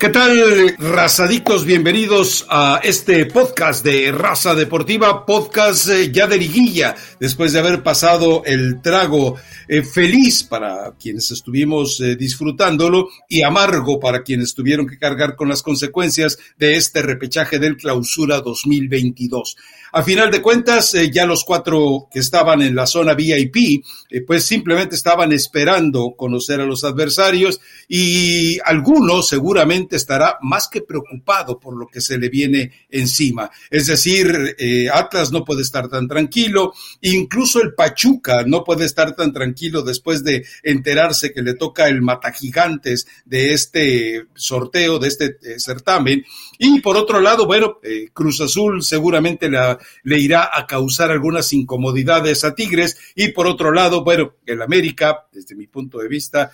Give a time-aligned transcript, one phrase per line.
[0.00, 1.66] ¿Qué tal, razadictos?
[1.66, 7.82] Bienvenidos a este podcast de Raza Deportiva, podcast eh, ya de liguilla, después de haber
[7.82, 9.36] pasado el trago
[9.68, 15.50] eh, feliz para quienes estuvimos eh, disfrutándolo y amargo para quienes tuvieron que cargar con
[15.50, 19.58] las consecuencias de este repechaje del clausura 2022.
[19.92, 23.84] A final de cuentas, ya los cuatro que estaban en la zona VIP,
[24.24, 31.58] pues simplemente estaban esperando conocer a los adversarios y algunos seguramente estará más que preocupado
[31.58, 33.50] por lo que se le viene encima.
[33.70, 39.14] Es decir, eh, Atlas no puede estar tan tranquilo, incluso el Pachuca no puede estar
[39.14, 45.36] tan tranquilo después de enterarse que le toca el matagigantes de este sorteo, de este
[45.42, 46.24] eh, certamen.
[46.58, 49.50] Y por otro lado, bueno, eh, Cruz Azul seguramente
[50.02, 52.98] le irá a causar algunas incomodidades a Tigres.
[53.14, 56.50] Y por otro lado, bueno, el América, desde mi punto de vista,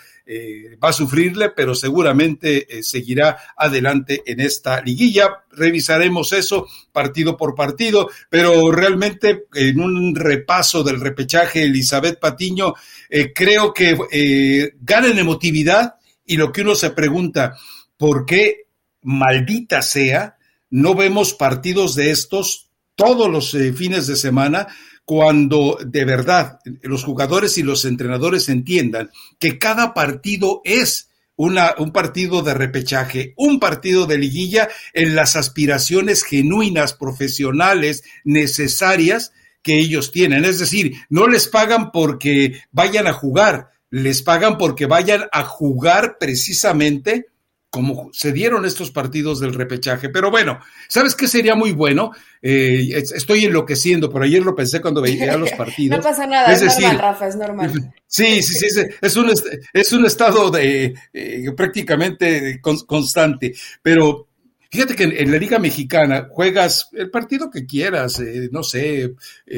[0.82, 5.44] va a sufrirle, pero seguramente seguirá adelante en esta liguilla.
[5.52, 12.74] Revisaremos eso partido por partido, pero realmente en un repaso del repechaje Elizabeth Patiño,
[13.08, 17.56] eh, creo que eh, gana en emotividad y lo que uno se pregunta,
[17.96, 18.66] ¿por qué
[19.02, 20.36] maldita sea
[20.70, 24.66] no vemos partidos de estos todos los eh, fines de semana?
[25.06, 31.92] Cuando de verdad los jugadores y los entrenadores entiendan que cada partido es una, un
[31.92, 40.10] partido de repechaje, un partido de liguilla en las aspiraciones genuinas, profesionales, necesarias que ellos
[40.10, 40.44] tienen.
[40.44, 46.16] Es decir, no les pagan porque vayan a jugar, les pagan porque vayan a jugar
[46.18, 47.26] precisamente
[47.76, 50.08] como se dieron estos partidos del repechaje.
[50.08, 52.10] Pero bueno, ¿sabes qué sería muy bueno?
[52.40, 55.98] Eh, estoy enloqueciendo, pero ayer lo pensé cuando veía los partidos.
[55.98, 57.92] no pasa nada, es, normal, Rafa, es normal.
[58.06, 59.30] Sí, sí, sí, es, un,
[59.74, 64.28] es un estado de eh, prácticamente constante, pero
[64.70, 69.14] Fíjate que en, la Liga Mexicana juegas el partido que quieras, eh, no sé,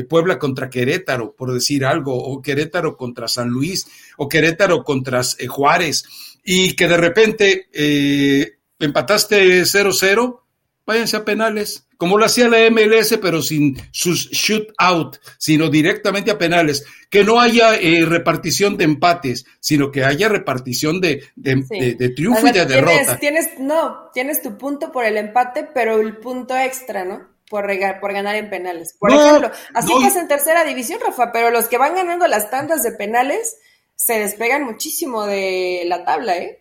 [0.08, 3.86] Puebla contra Querétaro, por decir algo, o Querétaro contra San Luis,
[4.16, 6.04] o Querétaro contra Juárez
[6.44, 10.40] y que de repente eh, empataste 0-0,
[10.86, 16.38] váyanse a penales, como lo hacía la MLS, pero sin sus shootout, sino directamente a
[16.38, 16.86] penales.
[17.10, 22.52] Que no haya eh, repartición de empates, sino que haya repartición de, de, triunfo y
[22.52, 23.18] de derrota.
[23.18, 27.26] Tienes, no, tienes tu punto por el empate, pero el punto extra, ¿no?
[27.50, 27.66] Por,
[28.00, 28.94] por ganar en penales.
[28.96, 32.84] Por ejemplo, así pasa en tercera división, Rafa, pero los que van ganando las tandas
[32.84, 33.56] de penales
[33.96, 36.57] se despegan muchísimo de la tabla, ¿eh?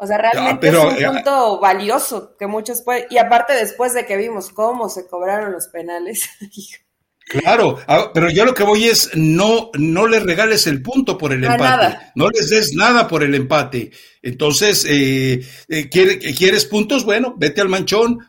[0.00, 3.06] O sea, realmente es un eh, punto valioso que muchos pueden.
[3.10, 6.28] Y aparte, después de que vimos cómo se cobraron los penales.
[7.28, 11.34] Claro, ah, pero yo lo que voy es no, no les regales el punto por
[11.34, 13.90] el empate, no les des nada por el empate.
[14.22, 17.04] Entonces, eh, eh ¿quieres puntos?
[17.04, 18.20] Bueno, vete al manchón,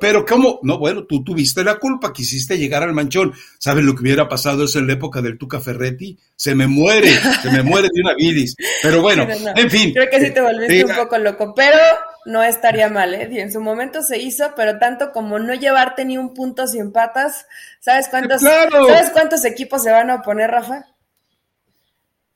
[0.00, 0.58] pero ¿cómo?
[0.62, 3.32] No, bueno, tú tuviste la culpa, quisiste llegar al manchón.
[3.58, 6.18] ¿Sabes lo que hubiera pasado eso en la época del Tuca Ferretti?
[6.34, 7.10] Se me muere,
[7.42, 8.56] se me muere de una bilis.
[8.82, 9.92] Pero bueno, en fin.
[9.92, 11.78] Creo que sí te volviste un poco loco, pero
[12.26, 13.28] no estaría mal, ¿eh?
[13.30, 16.92] Y en su momento se hizo, pero tanto como no llevarte ni un punto sin
[16.92, 17.46] patas,
[17.80, 20.86] ¿sabes cuántos, ¿sabes cuántos equipos se van a oponer, Rafa?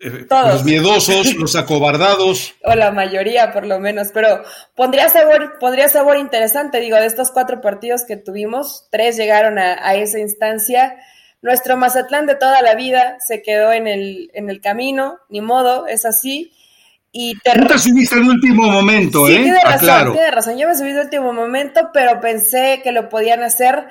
[0.03, 2.55] Los miedosos, los acobardados.
[2.65, 4.09] O la mayoría, por lo menos.
[4.13, 4.43] Pero
[4.75, 6.81] pondría sabor, pondría sabor interesante.
[6.81, 10.97] Digo, de estos cuatro partidos que tuvimos, tres llegaron a, esa instancia.
[11.41, 15.87] Nuestro Mazatlán de toda la vida se quedó en el, en el camino, ni modo,
[15.87, 16.53] es así.
[17.11, 17.53] Y te...
[17.53, 19.43] Tú te subiste al último momento, ¿eh?
[19.43, 20.57] Tiene razón, tiene razón.
[20.57, 23.87] Yo me subí al último momento, pero pensé que lo podían hacer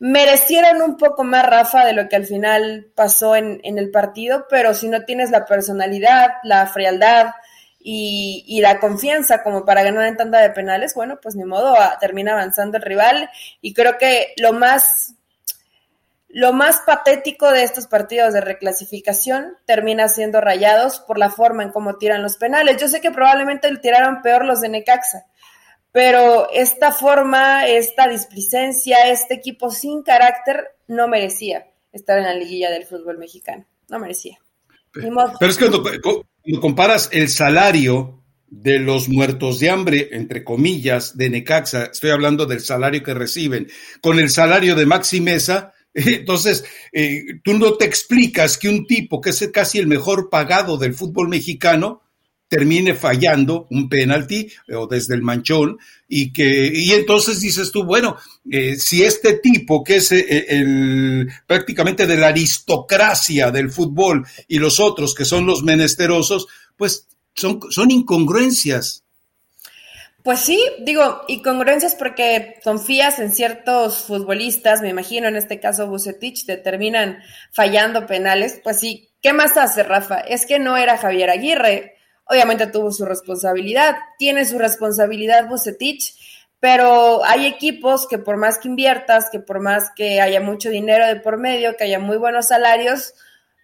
[0.00, 4.74] merecieron un poco más, Rafa, de lo que al final pasó en, el partido, pero
[4.74, 7.34] si no tienes la personalidad, la frialdad
[7.78, 12.32] y, la confianza como para ganar en tanda de penales, bueno, pues ni modo, termina
[12.32, 13.30] avanzando el rival
[13.60, 15.14] y creo que lo más...
[16.32, 21.72] Lo más patético de estos partidos de reclasificación termina siendo rayados por la forma en
[21.72, 22.76] cómo tiran los penales.
[22.76, 25.26] Yo sé que probablemente le tiraron peor los de Necaxa,
[25.92, 32.70] pero esta forma, esta displicencia, este equipo sin carácter no merecía estar en la liguilla
[32.70, 34.38] del fútbol mexicano, no merecía.
[34.92, 41.30] Pero, es que cuando, comparas el salario de los muertos de hambre, entre comillas, de
[41.30, 43.68] Necaxa, estoy hablando del salario que reciben,
[44.00, 49.20] con el salario de Maxi Mesa, entonces, eh, tú no te explicas que un tipo
[49.20, 52.02] que es casi el mejor pagado del fútbol mexicano,
[52.50, 57.84] termine fallando un penalti eh, o desde el manchón y que y entonces dices tú
[57.84, 58.16] bueno
[58.50, 64.58] eh, si este tipo que es eh, el prácticamente de la aristocracia del fútbol y
[64.58, 69.04] los otros que son los menesterosos pues son son incongruencias.
[70.22, 75.86] Pues sí, digo, y congruencias porque confías en ciertos futbolistas, me imagino en este caso
[75.86, 77.20] Bucetich, te terminan
[77.52, 80.18] fallando penales, pues sí, ¿qué más hace Rafa?
[80.20, 81.96] Es que no era Javier Aguirre,
[82.30, 86.14] obviamente tuvo su responsabilidad, tiene su responsabilidad Bucetich,
[86.60, 91.06] pero hay equipos que por más que inviertas, que por más que haya mucho dinero
[91.06, 93.14] de por medio, que haya muy buenos salarios,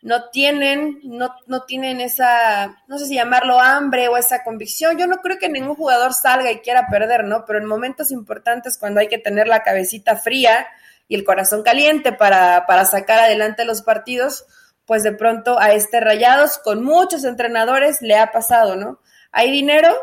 [0.02, 4.98] no tienen, no, no tienen esa, no sé si llamarlo hambre o esa convicción.
[4.98, 7.44] Yo no creo que ningún jugador salga y quiera perder, ¿no?
[7.46, 10.66] Pero en momentos importantes cuando hay que tener la cabecita fría
[11.08, 14.46] y el corazón caliente para, para sacar adelante los partidos,
[14.86, 19.00] pues de pronto a este Rayados con muchos entrenadores le ha pasado, ¿no?
[19.32, 19.94] Hay dinero,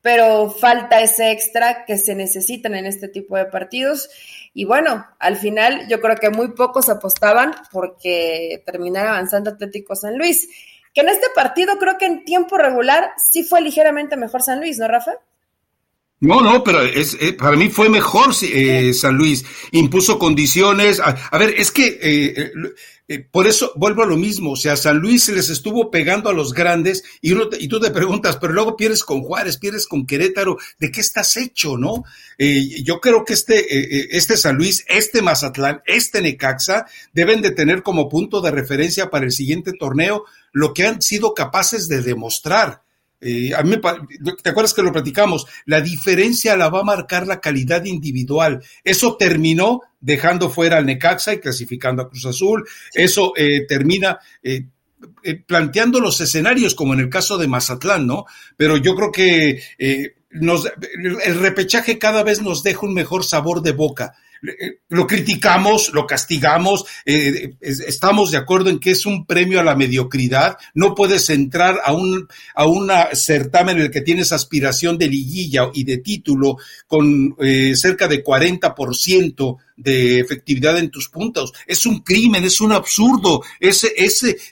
[0.00, 4.08] pero falta ese extra que se necesitan en este tipo de partidos.
[4.52, 10.18] Y bueno, al final yo creo que muy pocos apostaban porque terminara avanzando Atlético San
[10.18, 10.48] Luis.
[10.92, 14.78] Que en este partido creo que en tiempo regular sí fue ligeramente mejor San Luis,
[14.78, 15.12] ¿no, Rafa?
[16.20, 19.44] No, no, pero es, eh, para mí fue mejor eh, San Luis.
[19.72, 21.00] Impuso condiciones.
[21.00, 22.52] A, ver, es que eh,
[23.06, 26.30] eh, por eso vuelvo a lo mismo, o sea, San Luis se les estuvo pegando
[26.30, 29.86] a los grandes y, uno y tú te preguntas, pero luego pierdes con Juárez, pierdes
[29.86, 32.04] con Querétaro, ¿de qué estás hecho, no?
[32.38, 37.50] Eh, yo creo que este, eh, este San Luis, este Mazatlán, este Necaxa deben de
[37.50, 42.00] tener como punto de referencia para el siguiente torneo lo que han sido capaces de
[42.00, 42.84] demostrar.
[43.20, 43.76] a mí,
[44.42, 45.46] ¿Te acuerdas que lo platicamos?
[45.66, 48.62] La diferencia la va a marcar la calidad individual.
[48.82, 52.68] Eso terminó dejando fuera al Necaxa y clasificando a Cruz Azul.
[52.92, 54.66] Eso eh, termina eh,
[55.22, 58.26] eh, planteando los escenarios, como en el caso de Mazatlán, ¿no?
[58.56, 59.62] Pero yo creo que
[60.30, 60.70] nos,
[61.24, 64.14] el repechaje cada vez nos deja un mejor sabor de boca
[64.88, 69.74] lo criticamos, lo castigamos, eh, estamos de acuerdo en que es un premio a la
[69.74, 75.08] mediocridad, no puedes entrar a un a una certamen en el que tienes aspiración de
[75.08, 81.52] liguilla y de título con eh, cerca de 40% de efectividad en tus puntos.
[81.66, 83.84] Es un crimen, es un absurdo, es,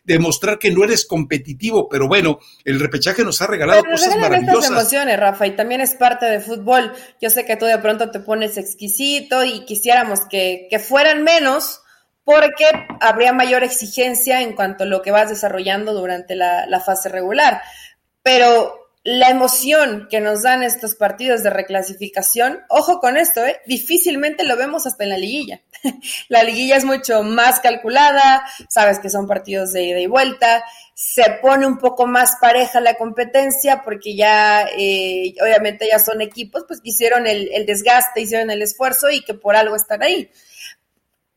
[0.05, 4.65] demostrar que no eres competitivo, pero bueno, el repechaje nos ha regalado cosas maravillosas.
[4.65, 6.93] Estas emociones, Rafa, y también es parte de fútbol.
[7.21, 11.81] Yo sé que tú de pronto te pones exquisito y quisiéramos que, fueran menos
[12.25, 12.65] porque
[13.01, 17.63] habría mayor exigencia en cuanto a lo que vas desarrollando durante la, la fase regular.
[18.23, 23.61] Pero la emoción que nos dan estos partidos de reclasificación, ojo con esto, ¿eh?
[23.67, 25.61] difícilmente lo vemos hasta en la liguilla.
[26.29, 30.65] la liguilla es mucho más calculada, sabes que son partidos de ida y vuelta,
[30.95, 36.65] se pone un poco más pareja la competencia porque ya, eh, obviamente ya son equipos,
[36.69, 40.31] pues que hicieron el, el desgaste, hicieron el esfuerzo y que por algo están ahí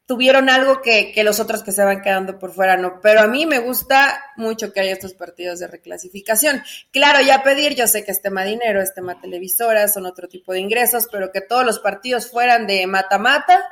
[0.06, 3.00] tuvieron algo que, que, los otros que se van quedando por fuera no.
[3.02, 6.62] Pero a mí me gusta mucho que haya estos partidos de reclasificación.
[6.92, 10.54] Claro, ya pedir, yo sé que es tema dinero, es tema televisora, son otro tipo
[10.54, 13.64] de ingresos, pero que todos los partidos fueran de mata-mata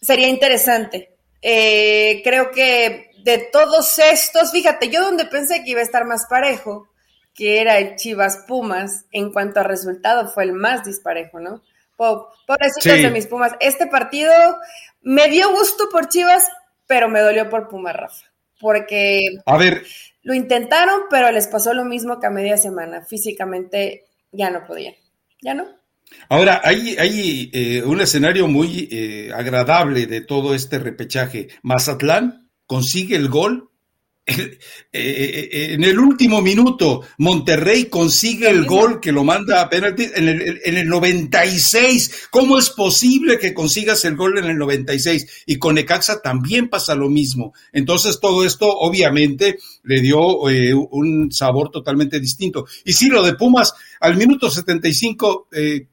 [0.00, 1.16] sería interesante.
[1.42, 6.26] Eh, creo que de todos estos, fíjate, yo donde pensé que iba a estar más
[6.26, 6.88] parejo,
[7.34, 11.62] que era el Chivas Pumas, en cuanto a resultado fue el más disparejo, ¿no?
[11.96, 13.52] Pobrecitos de mis Pumas.
[13.60, 14.32] Este partido
[15.02, 16.48] me dio gusto por Chivas,
[16.86, 18.26] pero me dolió por Puma Rafa.
[18.58, 19.84] Porque a ver.
[20.22, 23.02] lo intentaron, pero les pasó lo mismo que a media semana.
[23.02, 24.94] Físicamente ya no podían.
[25.40, 25.66] ¿Ya no?
[26.28, 31.48] Ahora, hay, hay eh, un escenario muy eh, agradable de todo este repechaje.
[31.62, 33.69] Mazatlán consigue el gol
[34.92, 40.60] en el último minuto, Monterrey consigue el gol que lo manda a penalti en el,
[40.64, 42.28] en el 96.
[42.30, 45.44] ¿Cómo es posible que consigas el gol en el 96?
[45.46, 47.54] Y con Necaxa también pasa lo mismo.
[47.72, 52.66] Entonces todo esto obviamente le dio un sabor totalmente distinto.
[52.84, 55.86] Y sí, lo de Pumas, al minuto 75, eh,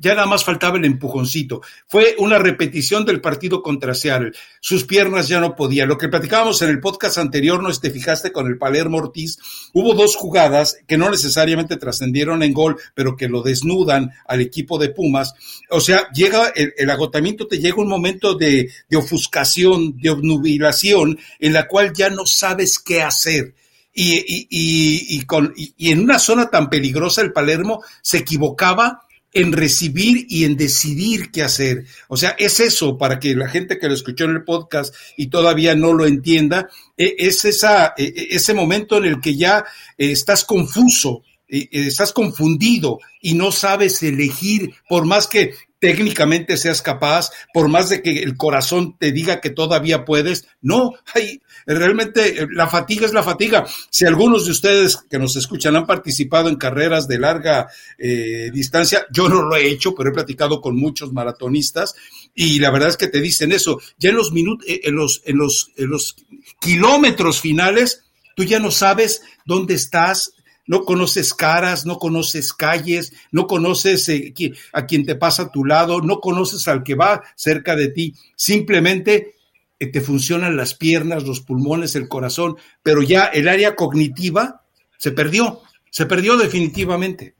[0.00, 1.60] ya nada más faltaba el empujoncito.
[1.86, 4.32] Fue una repetición del partido contra Seattle.
[4.60, 5.88] Sus piernas ya no podían.
[5.88, 9.38] Lo que platicábamos en el podcast anterior, no te fijaste con el Palermo Ortiz,
[9.72, 14.78] hubo dos jugadas que no necesariamente trascendieron en gol, pero que lo desnudan al equipo
[14.78, 15.34] de Pumas.
[15.70, 21.68] O sea, llega el, agotamiento, te llega un momento de, ofuscación, de obnubilación, en la
[21.68, 23.54] cual ya no sabes qué hacer.
[24.00, 30.26] Y, y, con, y en una zona tan peligrosa el Palermo se equivocaba en recibir
[30.28, 31.84] y en decidir qué hacer.
[32.08, 35.28] O sea, es eso para que la gente que lo escuchó en el podcast y
[35.28, 39.64] todavía no lo entienda, e, es esa, e, e, ese momento en el que ya
[39.96, 47.30] eh, estás confuso, estás confundido y no sabes elegir, por más que técnicamente seas capaz,
[47.52, 50.46] por más de que el corazón te diga que todavía puedes.
[50.60, 53.66] No, hay, realmente la fatiga es la fatiga.
[53.90, 57.68] Si algunos de ustedes que nos escuchan han participado en carreras de larga
[57.98, 61.94] eh, distancia, yo no lo he hecho, pero he platicado con muchos maratonistas
[62.34, 63.80] y la verdad es que te dicen eso.
[63.98, 66.16] Ya en los minutos, eh, en los, en los, en los
[66.60, 68.04] kilómetros finales,
[68.34, 70.32] tú ya no sabes dónde estás,
[70.68, 74.32] no conoces caras, no conoces calles, no conoces eh,
[74.72, 78.14] a quien te pasa a tu lado, no conoces al que va cerca de ti,
[78.36, 79.34] simplemente
[79.80, 84.62] eh, te funcionan las piernas, los pulmones, el corazón, pero ya el área cognitiva
[84.96, 87.34] se perdió, se perdió definitivamente.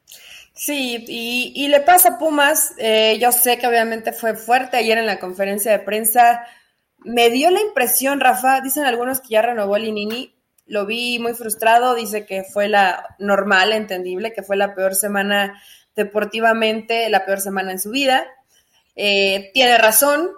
[0.54, 5.06] Sí, y, le pasa a Pumas, eh, yo sé que obviamente fue fuerte ayer en
[5.06, 6.47] la conferencia de prensa,
[6.99, 10.35] me dio la impresión, Rafa, dicen algunos que ya renovó Linini,
[10.68, 15.60] lo vi muy frustrado, dice que fue la normal, entendible, que fue la peor semana
[15.96, 18.26] deportivamente, la peor semana en su vida.
[18.94, 20.30] Eh, tiene razón.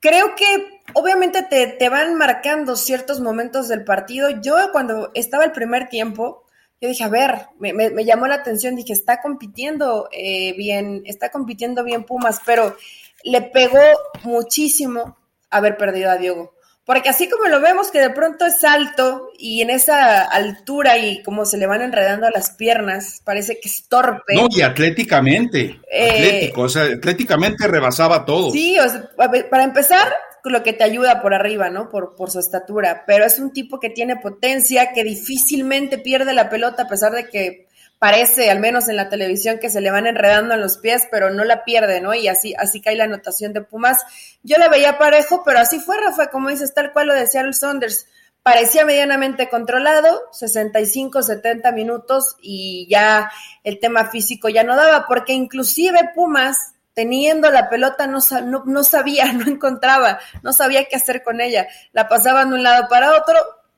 [0.00, 4.30] Creo que obviamente te, van marcando ciertos momentos del partido.
[4.40, 6.44] Yo cuando estaba el primer tiempo,
[6.80, 11.82] yo dije, a ver, me, llamó la atención, dije, está compitiendo eh, bien, está compitiendo
[11.82, 12.76] bien Pumas, pero
[13.24, 13.80] le pegó
[14.22, 15.16] muchísimo
[15.50, 16.55] haber perdido a Diego.
[16.86, 21.20] Porque así como lo vemos que de pronto es alto y en esa altura y
[21.24, 24.34] como se le van enredando las piernas, parece que es torpe.
[24.36, 28.52] No, y atléticamente, eh, atlético, o sea, atléticamente rebasaba todo.
[28.52, 29.10] Sí, o sea,
[29.50, 30.14] para empezar,
[30.50, 31.88] lo que te ayuda por arriba, ¿no?
[31.88, 36.48] Por, por su estatura, pero es un tipo que tiene potencia, que difícilmente pierde la
[36.48, 37.65] pelota a pesar de que
[37.98, 41.30] parece, al menos en la televisión, que se le van enredando en los pies, pero
[41.30, 42.14] no la pierde, ¿no?
[42.14, 44.04] Y así, así cae la anotación de Pumas.
[44.42, 47.54] Yo la veía parejo, pero así fue, Rafa, como dices, tal cual lo decía el
[47.54, 48.06] Saunders.
[48.42, 53.28] Parecía medianamente controlado, 65, 70 minutos y ya
[53.64, 58.84] el tema físico ya no daba, porque inclusive Pumas, teniendo la pelota, no, no, no
[58.84, 61.66] sabía, no encontraba, no sabía qué hacer con ella.
[61.92, 63.34] La pasaban de un lado para otro,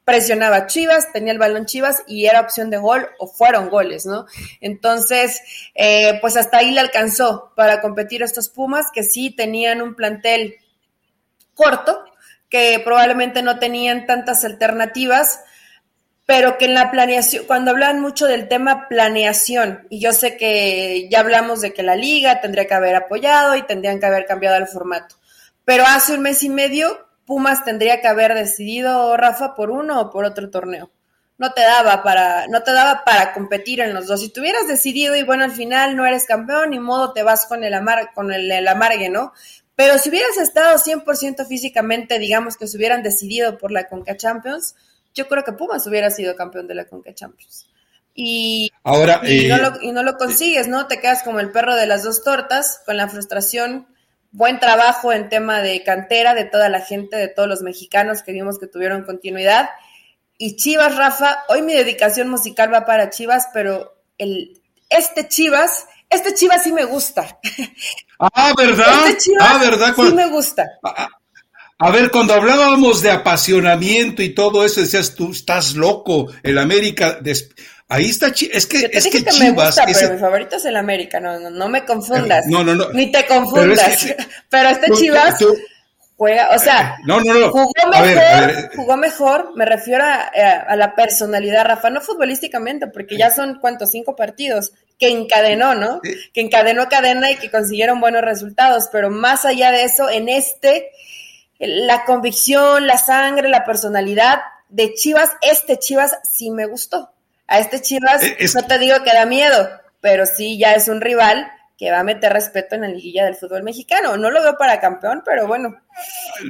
[0.09, 4.25] presionaba Chivas, tenía el balón Chivas y era opción de gol o fueron goles, ¿no?
[4.63, 5.43] Entonces,
[5.75, 10.55] eh, pues hasta ahí le alcanzó para competir estos Pumas que sí tenían un plantel
[11.53, 12.03] corto,
[12.49, 15.41] que probablemente no tenían tantas alternativas,
[16.25, 21.07] pero que en la planeación, cuando hablan mucho del tema planeación, y yo sé que
[21.11, 24.57] ya hablamos de que la liga tendría que haber apoyado y tendrían que haber cambiado
[24.57, 25.17] el formato,
[25.67, 30.11] pero hace un mes y medio Pumas tendría que haber decidido, Rafa, por uno o
[30.11, 30.91] por otro torneo.
[31.37, 34.23] No te daba para, no te daba para competir en los dos.
[34.23, 37.65] Si tuvieras decidido y bueno, al final no eres campeón, ni modo te vas con
[37.65, 39.35] el, amar, con el, amargue, ¿no?
[39.77, 44.75] Pero si hubieras estado 100% físicamente, digamos que se hubieran decidido por la Conca Champions,
[45.13, 47.69] yo creo que Pumas hubiera sido campeón de la Conca Champions.
[48.15, 50.87] Y, Ahora, y, no eh, lo, y no lo consigues, ¿no?
[50.87, 53.87] Te quedas como el perro de las dos tortas, con la frustración
[54.31, 58.33] buen trabajo en tema de cantera de toda la gente, de todos los mexicanos que
[58.33, 59.71] vimos que tuvieron continuidad.
[60.37, 66.35] Y Chivas, Rafa, hoy mi dedicación musical va para Chivas, pero el, este Chivas, este
[66.35, 67.39] Chivas sí me gusta.
[68.21, 69.07] Ah, ¿verdad?
[69.07, 69.95] Este Chivas ah, ¿verdad?
[69.95, 70.69] sí me gusta.
[71.79, 77.21] A, ver, cuando hablábamos de apasionamiento y todo eso, decías tú, estás loco, el América...
[77.91, 81.39] Ahí está, es que, es que, me gusta, pero mi favorito es el América, no,
[81.39, 82.47] no, me confundas.
[82.47, 82.91] No, no, no.
[82.91, 84.07] Ni te confundas.
[84.51, 85.43] Pero, este Chivas
[86.19, 87.51] juega, o sea, no, no, no.
[87.51, 93.59] jugó mejor, jugó mejor, me refiero a, la personalidad, Rafa, no futbolísticamente, porque ya son,
[93.59, 93.91] ¿cuántos?
[93.91, 96.03] Cinco partidos que encadenó, ¿no?
[96.03, 100.91] Que encadenó cadena y que consiguieron buenos resultados, pero más allá de eso, en este,
[101.59, 107.15] la convicción, la sangre, la personalidad de Chivas, este Chivas sí me gustó.
[107.49, 109.69] A este Chivas eh, no te digo que da miedo,
[110.01, 113.37] pero sí ya es un rival que va a meter respeto en la liguilla del
[113.37, 114.17] fútbol mexicano.
[114.17, 115.75] No lo veo para campeón, pero bueno.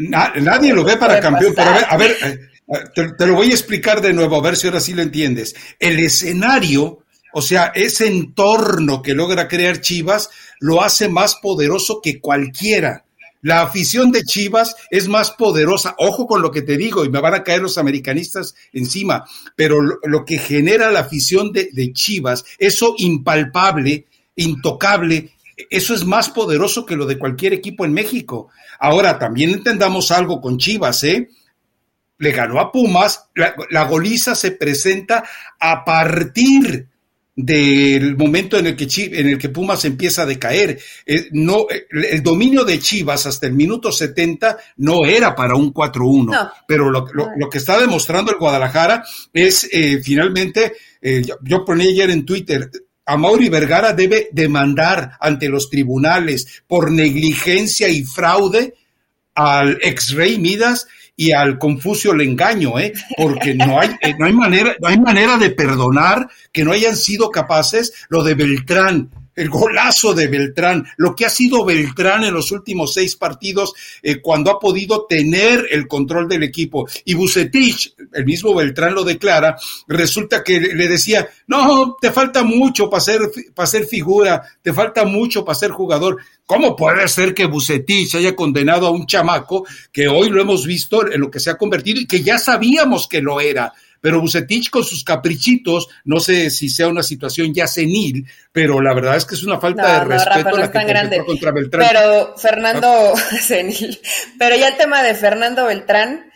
[0.00, 2.38] nadie lo ve para campeón, pero a ver, eh,
[2.94, 5.54] te, lo voy a explicar de nuevo, a ver si ahora sí lo entiendes.
[5.78, 12.20] El escenario, o sea, ese entorno que logra crear Chivas, lo hace más poderoso que
[12.20, 13.04] cualquiera.
[13.40, 15.94] La afición de Chivas es más poderosa.
[15.98, 19.80] Ojo con lo que te digo, y me van a caer los americanistas encima, pero
[19.80, 25.32] lo, que genera la afición de, Chivas, eso impalpable, intocable,
[25.70, 28.48] eso es más poderoso que lo de cualquier equipo en México.
[28.80, 31.28] Ahora, también entendamos algo con Chivas, ¿eh?
[32.18, 35.22] Le ganó a Pumas, la, la goliza se presenta
[35.60, 36.88] a partir
[37.40, 40.76] del momento en el que en el que Pumas empieza a decaer.
[41.06, 46.50] Eh, no, el dominio de Chivas hasta el minuto 70 no era para un 4-1,
[46.66, 47.06] pero lo,
[47.48, 52.72] que está demostrando el Guadalajara es eh, finalmente, eh, yo, ponía ayer en Twitter,
[53.06, 58.74] a Mauri Vergara debe demandar ante los tribunales por negligencia y fraude
[59.36, 62.92] al ex rey Midas y al Confucio le engaño, ¿eh?
[63.16, 66.94] porque no hay, eh, no hay manera, no hay manera de perdonar que no hayan
[66.94, 72.34] sido capaces lo de Beltrán, el golazo de Beltrán, lo que ha sido Beltrán en
[72.34, 76.88] los últimos seis partidos eh, cuando ha podido tener el control del equipo.
[77.04, 82.88] Y Bucetich, el mismo Beltrán lo declara, resulta que le decía, no, te falta mucho
[82.88, 83.20] para ser,
[83.54, 86.18] para ser figura, te falta mucho para ser jugador.
[86.46, 91.10] ¿Cómo puede ser que Bucetich haya condenado a un chamaco que hoy lo hemos visto
[91.10, 93.72] en lo que se ha convertido y que ya sabíamos que lo era?
[94.00, 98.94] pero Bucetich con sus caprichitos, no sé si sea una situación ya senil, pero la
[98.94, 101.24] verdad es que es una falta de respeto la que grande.
[101.24, 101.86] contra Beltrán.
[101.88, 103.98] Pero Fernando senil,
[104.38, 106.27] pero ya el tema de Fernando Beltrán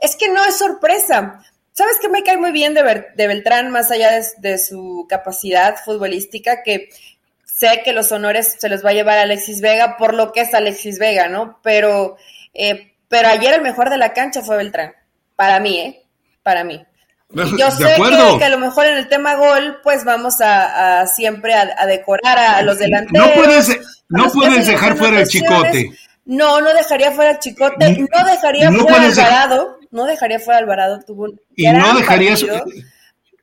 [0.00, 1.42] es que no es sorpresa.
[1.72, 2.82] ¿Sabes qué me cae muy bien de,
[3.16, 6.88] Beltrán, más allá de, su capacidad futbolística, que
[7.44, 10.54] sé que los honores se los va a llevar Alexis Vega por lo que es
[10.54, 11.60] Alexis Vega, ¿no?
[11.62, 12.16] Pero,
[12.52, 14.92] eh, pero ayer el mejor de la cancha fue Beltrán,
[15.36, 16.02] para mí, ¿eh?
[16.42, 16.84] Para mí.
[17.30, 17.84] Yo sé
[18.38, 22.62] que, a lo mejor en el tema gol, pues vamos a, siempre a, decorar a,
[22.62, 23.28] los delanteros.
[23.28, 23.78] No puedes,
[24.08, 25.90] no puedes dejar fuera el chicote.
[26.24, 31.24] No, no dejaría fuera el chicote, no dejaría fuera Alvarado, no dejaría fuera Alvarado, tuvo
[31.24, 32.44] un y no dejarías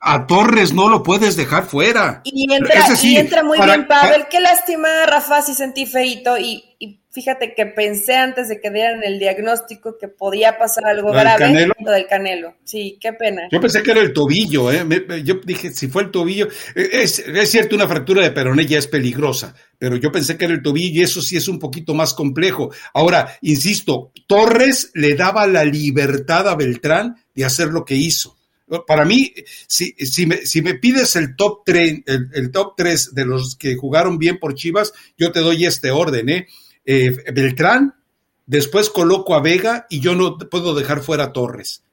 [0.08, 2.22] a Torres no lo puedes dejar fuera.
[2.24, 7.02] Y entra, y entra muy bien Pavel, qué lástima, Rafa, si sentí feito y, y
[7.16, 11.92] fíjate que pensé antes de que dieran el diagnóstico que podía pasar algo grave, lo
[11.92, 12.56] del canelo.
[12.66, 13.44] Sí, qué pena.
[13.50, 14.86] Yo pensé que era el tobillo, ¿eh?
[15.24, 18.88] yo dije, si fue el tobillo, es, es cierto, una fractura de peroné ya es
[18.88, 22.14] peligrosa, pero yo pensé que era el tobillo y eso sí es un poquito más
[22.14, 22.74] complejo.
[22.94, 28.36] Ahora, insisto, Torres le daba la libertad a Beltrán de hacer lo que hizo.
[28.86, 29.32] Para mí,
[29.68, 33.56] si, si, me, si me pides el top 3, el, el top 3 de los
[33.56, 36.48] que jugaron bien por Chivas, yo te doy este orden, ¿eh?
[36.86, 37.96] Eh, Beltrán,
[38.46, 41.84] después coloco a Vega y yo no puedo dejar fuera a Torres.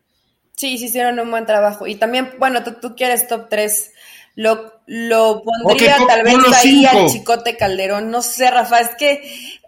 [0.57, 1.87] Sí, sí hicieron un buen trabajo.
[1.87, 3.93] Y también, bueno, tú, quieres top 3.
[4.35, 8.11] Lo, lo pondría tal vez ahí al Chicote Calderón.
[8.11, 9.23] No sé, Rafa, es que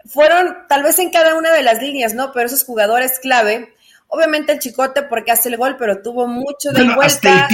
[0.07, 2.33] fueron tal vez en cada una de las líneas, ¿no?
[2.33, 3.75] Pero esos jugadores clave.
[4.09, 7.49] Obviamente el Chicote porque hace el gol, pero tuvo mucho de vuelta.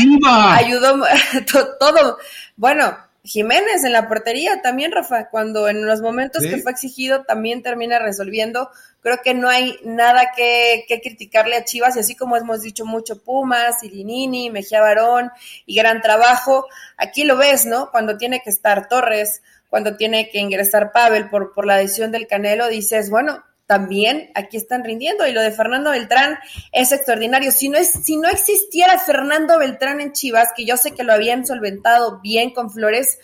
[0.55, 1.01] ayudó
[1.81, 2.19] todo.
[2.57, 7.63] Bueno, Jiménez en la portería también, Rafa, cuando en los momentos que fue exigido también
[7.63, 8.71] termina resolviendo.
[9.03, 13.23] Creo que no hay nada que, criticarle a Chivas, y así como hemos dicho mucho,
[13.23, 15.31] Pumas, Irinini, Mejía Barón
[15.67, 17.91] y gran trabajo, aquí lo ves, ¿no?
[17.91, 22.27] Cuando tiene que estar Torres, cuando tiene que ingresar Pavel por, por la decisión del
[22.27, 25.29] Canelo, dices, bueno, también aquí están rindiendo.
[25.29, 26.41] Y lo de Fernando Beltrán
[26.73, 27.53] es extraordinario.
[27.53, 31.13] Si no, es, si no existiera Fernando Beltrán en Chivas, que yo sé que lo
[31.13, 33.21] habían solventado bien con Flores,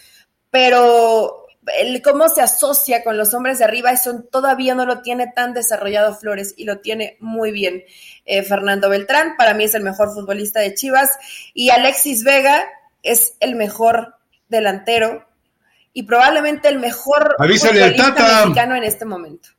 [0.52, 1.48] pero
[1.80, 5.52] el cómo se asocia con los hombres de arriba, eso todavía no lo tiene tan
[5.52, 7.82] desarrollado Flores y lo tiene muy bien
[8.24, 9.34] eh, Fernando Beltrán.
[9.36, 11.10] Para mí es el mejor futbolista de Chivas.
[11.54, 12.64] Y Alexis Vega
[13.02, 14.14] es el mejor
[14.48, 15.26] delantero
[15.92, 19.55] y probablemente el mejor futbolista mexicano en este momento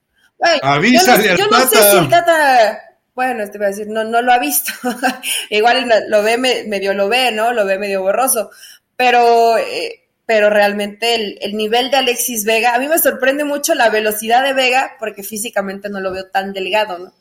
[1.38, 2.80] yo no, sé si el Tata,
[3.16, 4.72] bueno, te voy a decir, no, no lo ha visto.
[5.50, 7.54] Igual lo ve medio lo ve, ¿no?
[7.54, 8.52] Lo ve medio borroso.
[8.96, 13.74] Pero, eh, pero realmente el, el, nivel de Alexis Vega, a mí me sorprende mucho
[13.76, 17.14] la velocidad de Vega, porque físicamente no lo veo tan delgado, ¿no?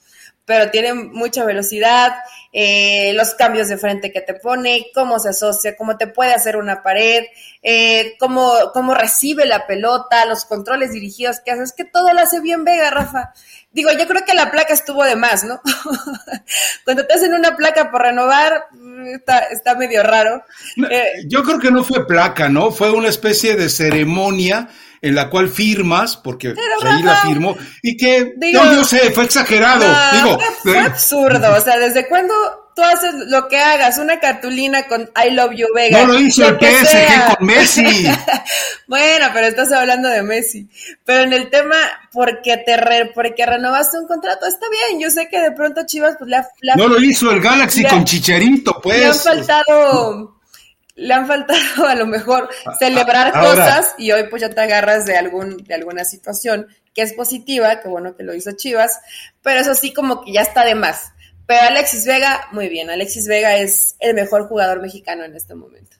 [0.46, 2.14] Pero tiene mucha velocidad,
[2.52, 6.56] eh, los cambios de frente que te pone, cómo se asocia, cómo te puede hacer
[6.56, 7.24] una pared,
[7.62, 12.20] eh, cómo, cómo recibe la pelota, los controles dirigidos que hace, es que todo lo
[12.20, 13.32] hace bien Vega, Rafa.
[13.72, 15.60] Digo, yo creo que la placa estuvo de más, ¿no?
[16.84, 18.68] Cuando te hacen una placa por renovar,
[19.12, 20.44] está, está medio raro.
[20.88, 22.70] Eh, yo creo que no fue placa, ¿no?
[22.70, 24.68] Fue una especie de ceremonia
[25.00, 26.54] en la cual firmas, porque
[26.84, 29.84] ahí la firmó, y que, yo sé, fue exagerado.
[30.12, 32.34] digo, fue, absurdo, o sea, ¿desde cuándo
[32.74, 36.02] tú haces lo que hagas, una cartulina con I love you Vega?
[36.02, 38.06] No lo hizo el PSG con Messi.
[38.86, 40.68] bueno, pero estás hablando de Messi.
[41.04, 41.76] Pero en el tema,
[42.12, 46.16] porque te re, porque renovaste un contrato, está bien, yo sé que de pronto Chivas,
[46.18, 46.76] pues le ha...
[46.76, 48.98] no lo hizo el Galaxy con Chicharito, pues.
[48.98, 50.35] Le han faltado
[50.96, 55.16] le han faltado a lo mejor celebrar cosas y hoy pues ya te agarras de
[55.16, 59.00] algún de alguna situación que es positiva, que bueno que lo hizo Chivas,
[59.42, 61.12] pero eso sí como que ya está de más.
[61.46, 65.95] Pero Alexis Vega, muy bien, Alexis Vega es el mejor jugador mexicano en este momento.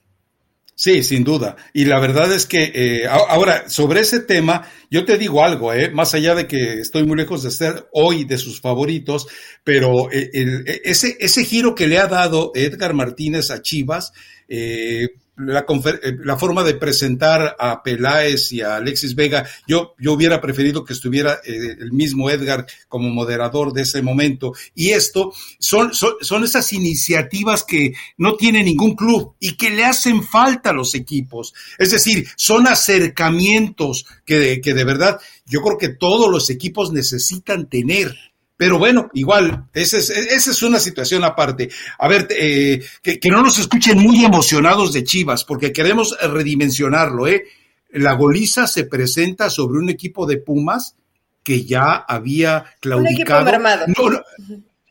[0.78, 1.56] Sí, sin duda.
[1.72, 5.90] Y la verdad es que eh, ahora, sobre ese tema, yo te digo algo, eh,
[5.90, 9.26] más allá de que estoy muy lejos de ser hoy de sus favoritos,
[9.64, 14.12] pero eh, el, ese, ese giro que le ha dado Edgar Martínez a Chivas,
[14.48, 15.08] eh,
[15.38, 20.84] eh, la, forma de presentar a Peláez y a Alexis Vega, yo, yo hubiera preferido
[20.84, 24.54] que estuviera eh, el mismo Edgar como moderador de ese momento.
[24.74, 30.22] Y esto son, son, esas iniciativas que no tiene ningún club y que le hacen
[30.22, 31.52] falta a los equipos.
[31.78, 37.68] Es decir, son acercamientos que, que de verdad yo creo que todos los equipos necesitan
[37.68, 38.16] tener.
[38.56, 41.68] Pero bueno, igual, esa es, esa es una situación aparte.
[41.98, 47.44] A ver, eh, que, no nos escuchen muy emocionados de Chivas, porque queremos redimensionarlo, ¿eh?
[47.90, 50.96] La goliza se presenta sobre un equipo de Pumas
[51.42, 53.58] que ya había claudicado.
[53.88, 54.22] No,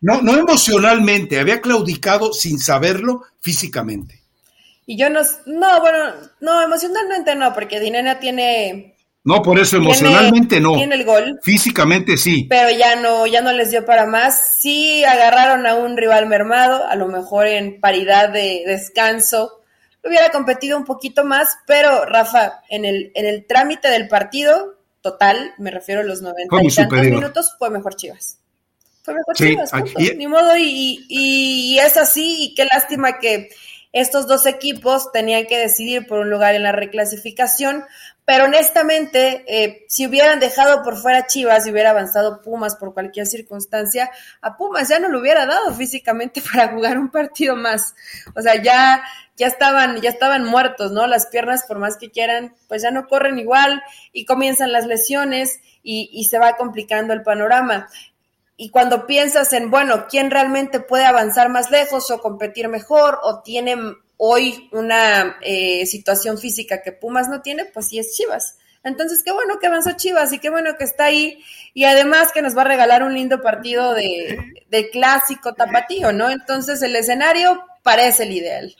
[0.02, 4.22] no, no, emocionalmente, había claudicado sin saberlo físicamente.
[4.86, 8.95] Y yo no, no, bueno, no, emocionalmente no, porque Dinena tiene
[9.26, 10.76] no, por eso emocionalmente no.
[10.76, 11.40] Tiene el gol.
[11.42, 12.46] Físicamente sí.
[12.48, 14.60] Pero ya no, ya no les dio para más.
[14.60, 19.62] Sí agarraron a un rival mermado, a lo mejor en paridad de descanso.
[20.04, 25.56] Hubiera competido un poquito más, pero Rafa, en el, en el trámite del partido total,
[25.58, 28.38] me refiero a los 90 y tantos minutos, fue mejor Chivas.
[29.02, 29.72] Fue mejor Chivas,
[30.16, 33.50] ni modo, y, y es así, y qué lástima que
[33.96, 37.86] estos dos equipos tenían que decidir por un lugar en la reclasificación,
[38.26, 43.26] pero honestamente, eh, si hubieran dejado por fuera Chivas y hubiera avanzado Pumas por cualquier
[43.26, 47.96] circunstancia, a Pumas ya no lo hubiera dado físicamente para jugar un partido más.
[48.36, 49.02] O sea, ya,
[49.38, 51.08] ya estaban, ya estaban muertos, ¿no?
[51.08, 53.82] Las piernas, por más que quieran, pues ya no corren igual
[54.12, 57.88] y comienzan las lesiones y se va complicando el panorama.
[58.58, 63.42] Y cuando piensas en, bueno, ¿quién realmente puede avanzar más lejos o competir mejor o
[63.42, 63.76] tiene
[64.18, 68.58] hoy una eh, situación física que Pumas no tiene, pues sí es Chivas.
[68.84, 71.44] Entonces, qué bueno que avanzó Chivas y qué bueno que está ahí.
[71.74, 74.38] Y además que nos va a regalar un lindo partido de,
[74.92, 76.30] clásico tapatío, ¿no?
[76.30, 78.76] Entonces, el escenario parece el ideal.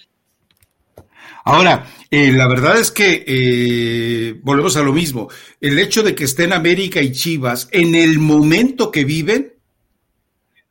[1.44, 5.28] Ahora, eh, la verdad es que eh, volvemos a lo mismo.
[5.60, 9.55] El hecho de que estén América y Chivas en el momento que viven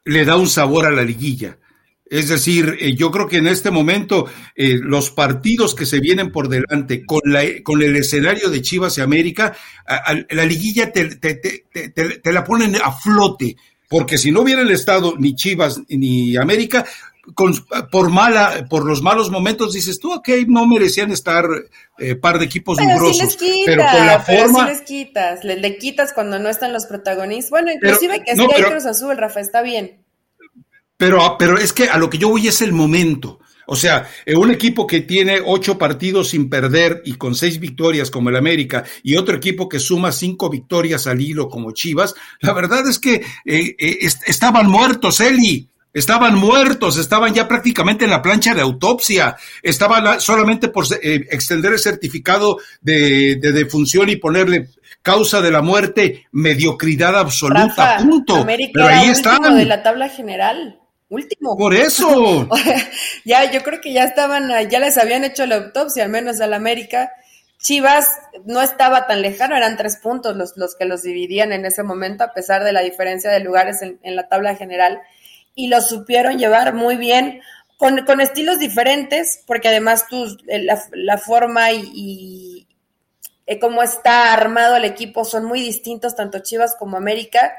[0.05, 1.59] le da un sabor a la liguilla.
[2.07, 6.31] Es decir, eh, yo creo que en este momento eh, los partidos que se vienen
[6.31, 9.57] por delante con, la, con el escenario de Chivas y América,
[10.31, 11.09] la liguilla te,
[12.25, 13.57] la ponen a flote,
[13.88, 16.85] porque si no hubiera el Estado ni Chivas ni América,
[17.91, 21.47] por mala, por los malos momentos dices tú, ok, no merecían estar
[21.99, 23.11] eh, par de equipos pero
[23.67, 24.67] pero con la forma.
[24.67, 27.51] les quitas, le, quitas cuando no están los protagonistas.
[27.51, 30.05] Bueno, inclusive que si hay Cruz Azul, Rafa, está bien.
[30.97, 33.41] Pero, pero es que a lo que yo voy es el momento.
[33.67, 38.11] O sea, eh, un equipo que tiene ocho partidos sin perder y con seis victorias
[38.11, 42.53] como el América y otro equipo que suma cinco victorias al hilo como Chivas, la
[42.53, 45.69] verdad es que eh, eh, estaban muertos, Eli.
[45.95, 51.79] Estaban muertos, estaban ya prácticamente en la plancha de autopsia, estaban solamente por extender el
[51.79, 54.69] certificado de, defunción y ponerle
[55.01, 58.45] causa de la muerte, mediocridad absoluta, punto.
[58.45, 61.57] Pero ahí de la tabla general último.
[61.57, 62.49] Por eso.
[63.25, 66.55] ya, yo creo que ya estaban, ya les habían hecho la autopsia, al menos al
[66.55, 67.13] América.
[67.59, 68.11] Chivas
[68.45, 72.23] no estaba tan lejano, eran tres puntos los, los que los dividían en ese momento,
[72.25, 75.01] a pesar de la diferencia de lugares en, la tabla general,
[75.55, 77.40] y lo supieron llevar muy bien,
[77.77, 82.67] con, con estilos diferentes, porque además tú, la, la forma y,
[83.47, 87.53] eh, cómo está armado el equipo son muy distintos, tanto Chivas como América.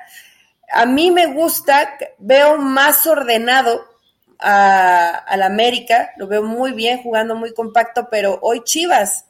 [0.73, 3.85] A mí me gusta, veo más ordenado
[4.39, 9.25] a, al América, lo veo muy bien, jugando muy compacto, pero hoy Chivas,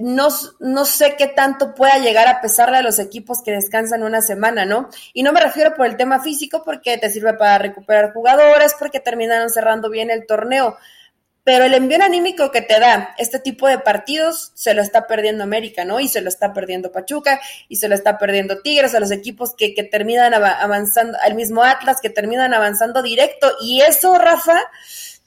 [0.00, 0.28] no,
[0.60, 4.64] no sé qué tanto pueda llegar a pesar de los equipos que descansan una semana,
[4.64, 4.88] ¿no?
[5.12, 9.00] Y no me refiero por el tema físico, porque te sirve para recuperar jugadores, porque
[9.00, 10.76] terminaron cerrando bien el torneo,
[11.44, 15.44] pero el envío anímico que te da este tipo de partidos se lo está perdiendo
[15.44, 16.00] América, ¿no?
[16.00, 19.54] Y se lo está perdiendo Pachuca, y se lo está perdiendo Tigres, a los equipos
[19.54, 23.52] que, que terminan avanzando, al mismo Atlas, que terminan avanzando directo.
[23.60, 24.58] Y eso, Rafa,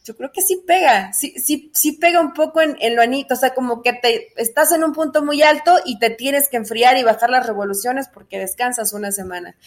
[0.08, 3.34] yo creo que sí pega, sí, sí, sí pega un poco en, en, lo anito,
[3.34, 6.56] o sea, como que te estás en un punto muy alto y te tienes que
[6.56, 9.58] enfriar y bajar las revoluciones porque descansas una semana.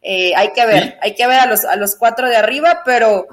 [0.00, 3.26] Eh, hay que ver, hay que ver a los, a los cuatro de arriba, pero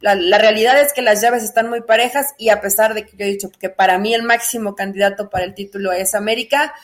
[0.00, 3.16] la, la, realidad es que las llaves están muy parejas y a pesar de que
[3.16, 6.74] yo he dicho que para mí el máximo candidato para el título es América,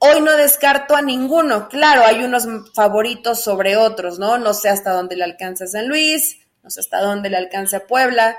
[0.00, 1.68] Hoy no descarto a ninguno.
[1.68, 4.38] Claro, hay unos favoritos sobre otros, ¿no?
[4.38, 8.36] No sé hasta dónde le alcanza San Luis, no sé hasta dónde le alcanza Puebla,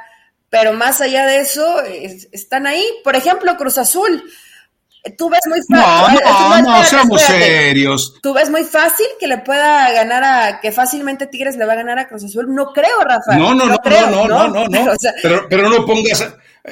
[0.49, 1.81] pero más allá de eso,
[2.31, 2.83] están ahí.
[3.03, 4.23] Por ejemplo, Cruz Azul.
[5.17, 6.19] Tú ves muy fácil.
[6.25, 8.15] No, no, no, seamos serios.
[8.21, 11.77] Tú ves muy fácil que le pueda ganar a, que fácilmente Tigres le va a
[11.77, 12.53] ganar a Cruz Azul.
[12.53, 13.37] No creo, Rafa.
[13.37, 14.91] No, no, no, no, no, no, no,
[15.23, 16.27] pero, pero, no pongas,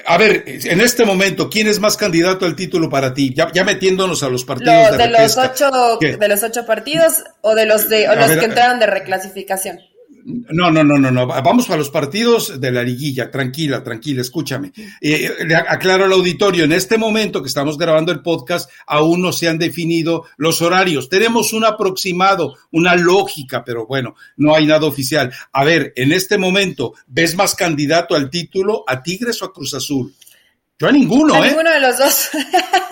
[0.05, 3.33] A ver, en este momento, ¿quién es más candidato al título para ti?
[3.33, 7.55] Ya, ya metiéndonos a los partidos de, de los ocho de los ocho partidos o
[7.55, 9.79] de los de los que entraron de reclasificación.
[10.29, 11.25] No, no, no, no, no.
[11.25, 13.31] Vamos a los partidos de la liguilla.
[13.31, 14.73] Tranquila, tranquila, escúchame.
[14.99, 19.31] Eh, le aclaro al auditorio, en este momento que estamos grabando el podcast, aún no
[19.31, 21.07] se han definido los horarios.
[21.07, 25.31] Tenemos un aproximado, una lógica, pero bueno, no hay nada oficial.
[25.53, 29.75] A ver, en este momento, ¿ves más candidato al título a Tigres o a Cruz
[29.75, 30.13] Azul?
[30.77, 31.51] Yo a ninguno, a ¿eh?
[31.51, 32.29] Ninguno de los dos.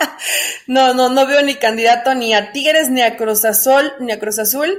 [0.68, 4.18] no, no, no veo ni candidato ni a Tigres, ni a Cruz Azul, ni a
[4.18, 4.74] Cruz Azul.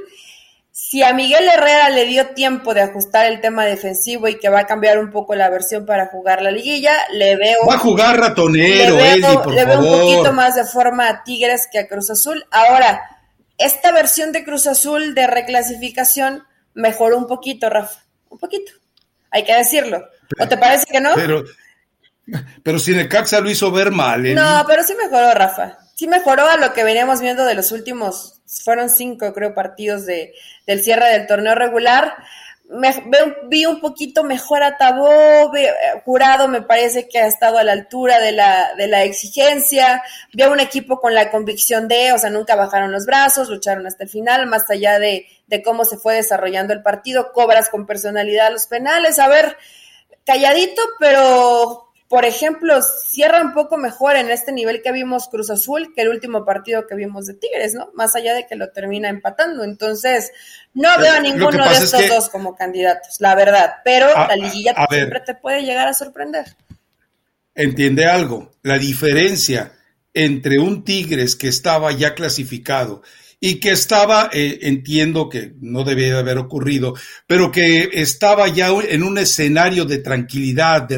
[0.79, 4.59] Si a Miguel Herrera le dio tiempo de ajustar el tema defensivo y que va
[4.59, 7.65] a cambiar un poco la versión para jugar la liguilla, le veo.
[7.67, 11.67] Va a jugar ratonero, le veo, le veo un poquito más de forma a Tigres
[11.71, 12.45] que a Cruz Azul.
[12.51, 13.01] Ahora,
[13.57, 16.43] esta versión de Cruz Azul de reclasificación
[16.75, 18.03] mejoró un poquito, Rafa.
[18.29, 18.71] Un poquito.
[19.31, 20.07] Hay que decirlo.
[20.39, 21.15] ¿O te parece que no?
[21.15, 21.43] Pero,
[22.61, 24.27] pero si Necaxa lo hizo ver mal.
[24.27, 24.35] ¿eh?
[24.35, 25.79] No, pero sí mejoró, Rafa.
[25.95, 30.35] Sí mejoró a lo que veníamos viendo de los últimos, fueron cinco, creo, partidos de,
[30.67, 32.15] del cierre del torneo regular.
[33.49, 35.51] Vi un poquito mejor a Tabó,
[36.03, 40.03] jurado me parece que ha estado a la altura de la, de la exigencia,
[40.33, 43.87] vi a un equipo con la convicción de, o sea, nunca bajaron los brazos, lucharon
[43.87, 47.85] hasta el final, más allá de, de cómo se fue desarrollando el partido, cobras con
[47.85, 49.55] personalidad los penales, a ver,
[50.25, 55.93] calladito, pero por ejemplo, cierra un poco mejor en este nivel que vimos Cruz Azul
[55.93, 57.89] que el último partido que vimos de Tigres, ¿no?
[57.95, 59.63] Más allá de que lo termina empatando.
[59.65, 60.31] Entonces,
[60.73, 63.75] no veo a ninguno de estos dos como candidatos, la verdad.
[63.83, 66.45] Pero la liguilla siempre te puede llegar a sorprender.
[67.53, 69.73] Entiende algo, la diferencia
[70.13, 73.01] entre un Tigres que estaba ya clasificado
[73.39, 76.95] y que estaba, eh, entiendo que no debía haber ocurrido,
[77.27, 80.97] pero que estaba ya en un escenario de tranquilidad, de,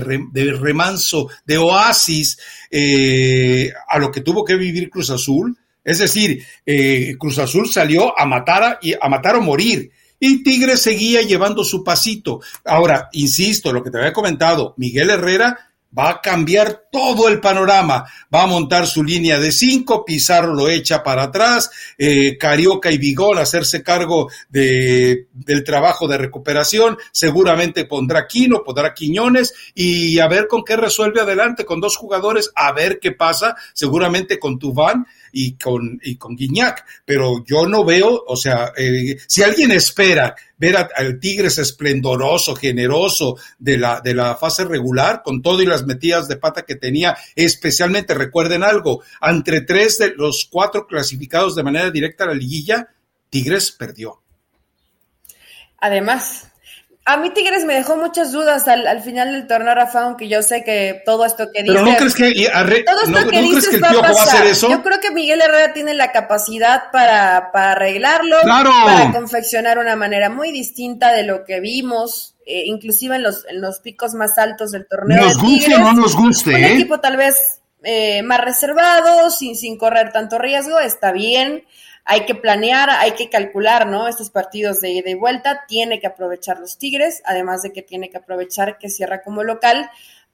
[0.54, 2.40] remanso, de oasis,
[2.72, 5.58] eh, a lo que tuvo que vivir Cruz Azul.
[5.84, 9.92] Es decir, eh, Cruz Azul salió a matar, a, a matar o morir.
[10.22, 12.42] Y Tigres seguía llevando su pasito.
[12.66, 18.06] Ahora, insisto, lo que te había comentado, Miguel Herrera va a cambiar todo el panorama,
[18.34, 22.98] va a montar su línea de cinco, Pizarro lo echa para atrás, eh, Carioca y
[22.98, 30.28] Vigol hacerse cargo de, del trabajo de recuperación, seguramente pondrá Quino, pondrá Quiñones y a
[30.28, 35.06] ver con qué resuelve adelante con dos jugadores, a ver qué pasa, seguramente con Tubán
[35.32, 40.36] y con, y con Guiñac, pero yo no veo, o sea, eh, si alguien espera
[40.58, 45.86] ver al Tigres esplendoroso, generoso de la, de la fase regular, con todo y las
[45.86, 51.64] metidas de pata que tenía, especialmente recuerden algo, entre tres de los cuatro clasificados de
[51.64, 52.90] manera directa a la liguilla,
[53.30, 54.22] Tigres perdió.
[55.78, 56.49] Además,
[57.06, 60.64] a mí Tigres me dejó muchas dudas al, final del torneo, Rafa, aunque yo sé
[60.64, 61.82] que todo esto que dices...
[61.82, 64.70] Pero no crees que, todo esto que, dices el va, a va, a hacer eso.
[64.70, 70.30] Yo creo que Miguel Herrera tiene la capacidad para, para arreglarlo, para confeccionar una manera
[70.30, 74.72] muy distinta de lo que vimos, eh, inclusive en los, en los picos más altos
[74.72, 75.24] del torneo.
[75.24, 76.74] Nos guste o no nos guste, Un ¿eh?
[76.74, 81.64] equipo tal vez eh, más reservado, sin, sin correr tanto riesgo, está bien
[82.06, 84.08] hay que planear, hay que calcular, ¿no?
[84.08, 88.10] Estos partidos de ida y vuelta, tiene que aprovechar los Tigres, además de que tiene
[88.10, 89.90] que aprovechar que cierra como local,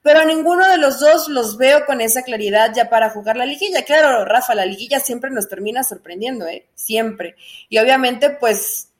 [0.05, 3.45] pero a ninguno de los dos los veo con esa claridad ya para jugar la
[3.47, 3.83] liguilla.
[3.83, 6.67] Claro, Rafa, la liguilla siempre nos termina sorprendiendo, ¿eh?
[6.75, 7.35] Siempre.
[7.69, 8.91] Y obviamente, pues,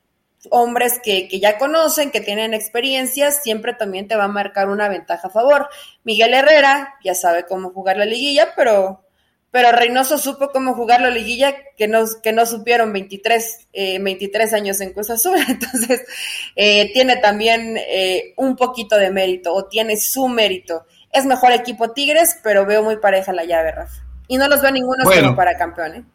[0.49, 4.89] hombres que, que ya conocen, que tienen experiencia, siempre también te va a marcar una
[4.89, 5.69] ventaja a favor.
[6.03, 9.04] Miguel Herrera ya sabe cómo jugar la liguilla, pero
[9.55, 13.69] pero Reynoso supo cómo jugar la liguilla que no, que no supieron 23,
[14.01, 15.37] 23 eh, años en Cruz Azul.
[15.47, 16.01] Entonces,
[16.57, 20.85] eh, tiene también eh, un poquito de mérito o tiene su mérito.
[21.09, 24.03] Es mejor equipo Tigres, pero veo muy pareja la llave, Rafa.
[24.27, 26.05] Y no los veo ninguno como para campeón.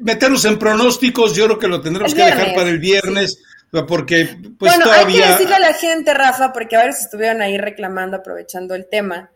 [0.00, 3.44] meternos en pronósticos, yo creo que lo tendremos que dejar para el viernes.
[3.86, 4.26] Porque,
[4.58, 8.74] pues bueno, hay que decirle a la gente, Rafa, porque si estuvieron ahí reclamando, aprovechando
[8.74, 9.30] el tema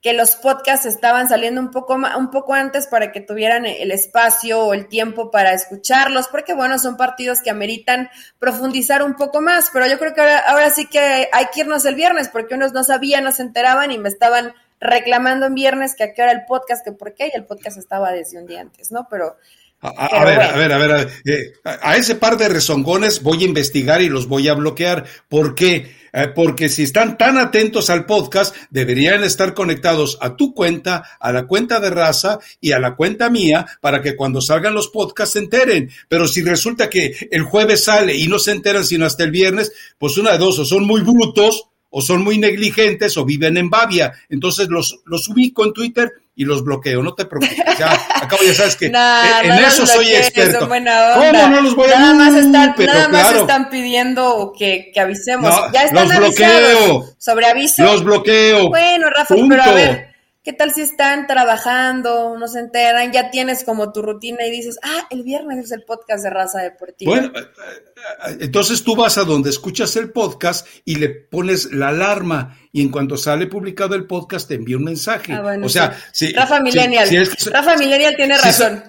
[0.00, 4.60] que los podcasts estaban saliendo un poco, un poco antes para que tuvieran el espacio
[4.60, 8.08] o el tiempo para escucharlos, porque bueno, son partidos que ameritan
[8.38, 11.96] profundizar un poco más, pero yo creo que ahora, sí que hay que irnos el
[11.96, 16.04] viernes, porque unos no sabían, no se enteraban y me estaban reclamando en viernes que
[16.04, 18.60] a qué hora el podcast, que por qué, y el podcast estaba desde un día
[18.60, 19.08] antes, ¿no?
[19.10, 19.36] Pero...
[19.80, 24.02] A, ver, a, ver, a ver, eh, a ese par de rezongones voy a investigar
[24.02, 25.04] y los voy a bloquear.
[25.28, 25.94] ¿Por qué?
[26.12, 31.32] Eh, porque si están tan atentos al podcast, deberían estar conectados a tu cuenta, a
[31.32, 35.34] la cuenta de raza y a la cuenta mía para que cuando salgan los podcasts
[35.34, 35.90] se enteren.
[36.08, 39.72] Pero si resulta que el jueves sale y no se enteran sino hasta el viernes,
[39.98, 43.70] pues una de dos, o son muy brutos o son muy negligentes o viven en
[43.70, 44.12] Bavia.
[44.28, 47.58] Entonces los, los ubico en Twitter y los bloqueo, no te preocupes.
[47.80, 50.68] Ya, acabo ya sabes que en eso soy experto.
[50.68, 55.52] ¿Cómo no los voy a Nada más están, nada más están pidiendo que, que avisemos.
[55.72, 57.06] ya están los bloqueo.
[57.18, 57.82] Sobre aviso.
[57.82, 58.68] Los bloqueo.
[58.68, 60.07] Bueno, Rafa, pero a ver,
[60.48, 64.78] ¿Qué tal si están trabajando, no se enteran, ya tienes como tu rutina y dices,
[64.82, 67.12] ah, el viernes es el podcast de raza deportiva?
[67.12, 71.88] Bueno, eh, eh, entonces tú vas a donde escuchas el podcast y le pones la
[71.88, 75.34] alarma y en cuanto sale publicado el podcast te envía un mensaje.
[75.34, 77.10] Ah, o sea, si, Rafa Millennial,
[77.52, 78.84] Rafa Millennial tiene razón.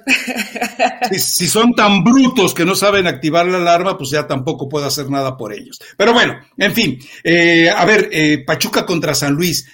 [1.11, 5.09] si, son tan brutos que no saben activar la alarma, pues ya tampoco puedo hacer
[5.09, 5.77] nada por ellos.
[5.97, 8.09] Pero bueno, en fin, eh, a ver,
[8.45, 9.67] Pachuca contra San Luis.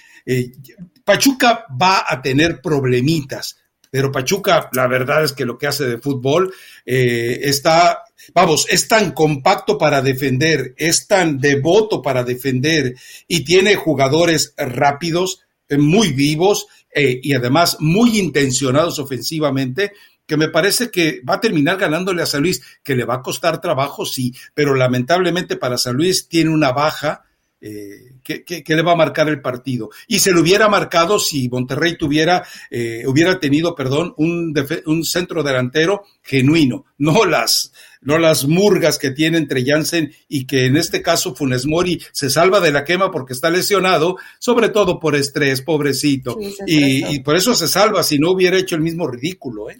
[1.06, 3.56] Pachuca va a tener problemitas,
[3.92, 6.52] pero Pachuca, la verdad es que lo que hace de fútbol
[6.84, 8.02] eh, está,
[8.34, 12.96] vamos, es tan compacto para defender, es tan devoto para defender
[13.28, 19.92] y tiene jugadores rápidos, eh, muy vivos eh, y además muy intencionados ofensivamente
[20.26, 23.22] que me parece que va a terminar ganándole a San Luis, que le va a
[23.22, 27.22] costar trabajo, sí, pero lamentablemente para San Luis tiene una baja
[27.58, 29.88] eh, que, le va a marcar el partido.
[30.06, 35.42] Y se lo hubiera marcado si Monterrey tuviera, eh, hubiera tenido, perdón, un, un, centro
[35.42, 41.00] delantero genuino, no las, no las murgas que tiene entre Jansen y que en este
[41.00, 45.62] caso Funes Mori se salva de la quema porque está lesionado, sobre todo por estrés,
[45.62, 46.38] pobrecito.
[46.66, 49.70] y, por eso se salva, si no hubiera hecho el mismo ridículo.
[49.70, 49.78] ¿eh?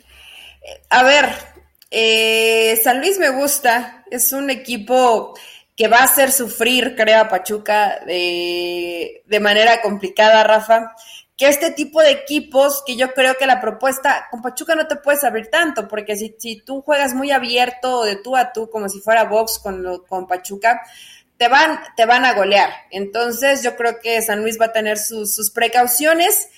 [0.88, 1.26] A ver,
[2.82, 5.34] San Luis me gusta, es un equipo
[5.76, 10.94] que va a hacer sufrir, creo, a Pachuca de, de manera complicada, Rafa,
[11.36, 14.96] que este tipo de equipos, que yo creo que la propuesta, con Pachuca no te
[14.96, 18.88] puedes abrir tanto, porque si, si tú juegas muy abierto de tú a tú, como
[18.88, 20.80] si fuera box con, con Pachuca,
[21.36, 22.70] te van, te van a golear.
[22.90, 26.48] Entonces yo creo que San Luis va a tener sus, sus precauciones.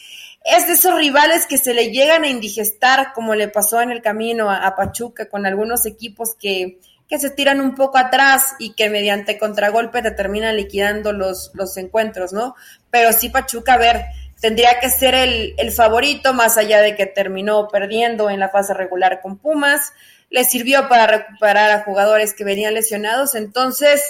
[0.45, 4.01] Es de esos rivales que se le llegan a indigestar, como le pasó en el
[4.01, 8.91] camino a Pachuca, con algunos equipos que, que se tiran un poco atrás y que
[8.91, 12.55] mediante contragolpe te terminan liquidando los, los encuentros, ¿no?
[12.91, 14.05] Pero sí Pachuca, a ver,
[14.41, 18.75] tendría que ser el, el, favorito, más allá de que terminó perdiendo en la fase
[18.75, 19.93] regular con Pumas,
[20.29, 24.03] le sirvió para recuperar a jugadores que venían lesionados, entonces,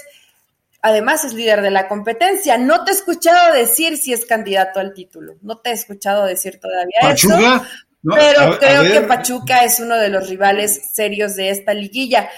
[0.83, 2.59] además es líder de la competencia.
[2.59, 6.59] No te he escuchado decir si es candidato al título, no te he escuchado decir
[6.59, 7.63] todavía ¿Pachuca?
[8.03, 12.29] pero creo que Pachuca es uno de los rivales serios de esta liguilla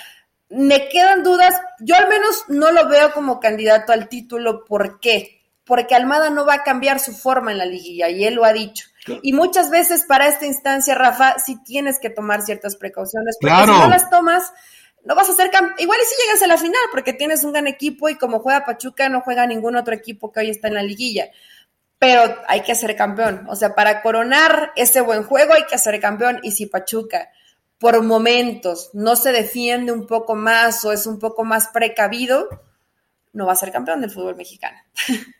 [0.51, 1.55] me quedan dudas.
[1.79, 4.65] Yo al menos no lo veo como candidato al título.
[4.65, 5.41] ¿Por qué?
[5.65, 8.53] Porque Almada no va a cambiar su forma en la liguilla y él lo ha
[8.53, 8.89] dicho.
[9.23, 13.39] Y muchas veces para esta instancia, Rafa, sí tienes que tomar ciertas precauciones.
[13.41, 14.53] Porque si no las tomas,
[15.05, 17.67] no vas a ser igual y si llegas a la final porque tienes un gran
[17.67, 20.83] equipo y como juega Pachuca no juega ningún otro equipo que hoy está en la
[20.83, 21.31] liguilla.
[21.99, 23.47] Pero hay que ser campeón.
[23.49, 26.41] O sea, para coronar ese buen juego hay que ser campeón.
[26.43, 27.31] Y si Pachuca
[27.81, 32.47] por momentos no se defiende un poco más o es un poco más precavido,
[33.33, 34.79] no va a ser campeón del fútbol mexicano.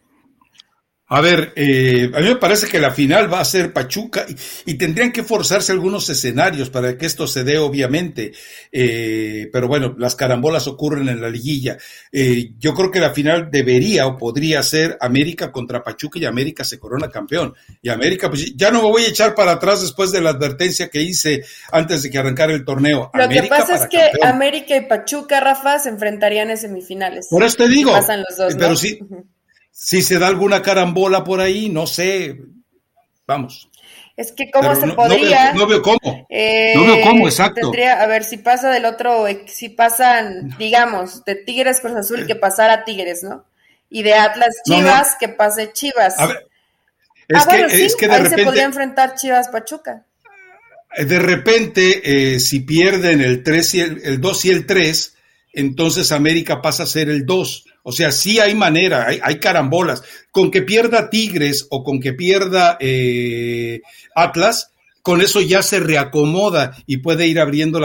[1.12, 4.25] A ver, eh, a mí me parece que la final va a ser Pachuca
[4.64, 8.31] y, tendrían que forzarse algunos escenarios para que esto se dé, obviamente.
[8.70, 11.77] Eh, pero bueno, las carambolas ocurren en la liguilla.
[12.12, 16.62] Eh, yo creo que la final debería o podría ser América contra Pachuca y América
[16.62, 17.57] se corona campeón.
[17.83, 20.90] Y América, pues ya no me voy a echar para atrás después de la advertencia
[20.90, 23.11] que hice antes de que arrancara el torneo.
[23.14, 27.27] Lo que pasa es que América y Pachuca, Rafa, se enfrentarían en semifinales.
[27.29, 27.90] Por eso te digo.
[27.90, 29.01] Pasan los dos, pero sí.
[29.70, 32.38] Si se da alguna carambola por ahí, no sé.
[33.26, 33.70] Vamos.
[34.20, 35.54] Es que cómo se podría.
[35.54, 36.26] No veo, cómo.
[36.28, 37.62] Eh, no veo cómo, exacto.
[37.62, 42.37] Tendría, a ver, si pasa del otro, si pasan, digamos, de Tigres Cruz Azul, que
[42.37, 43.46] pasara Tigres, ¿no?
[43.88, 46.18] Y de Atlas Chivas, que pase Chivas.
[46.18, 46.50] A ver,
[47.35, 50.04] ah, bueno, sí, es que de ahí repente, se podría enfrentar Chivas Pachuca.
[50.98, 55.16] De repente, eh, si pierden el 3 y el, el 2 y el 3,
[55.54, 60.03] entonces América pasa a ser el 2 o sea, sí hay manera, hay, carambolas.
[60.31, 63.81] Con que pierda Tigres o con que pierda eh,
[64.14, 67.81] Atlas, con eso ya se reacomoda y puede ir abriendo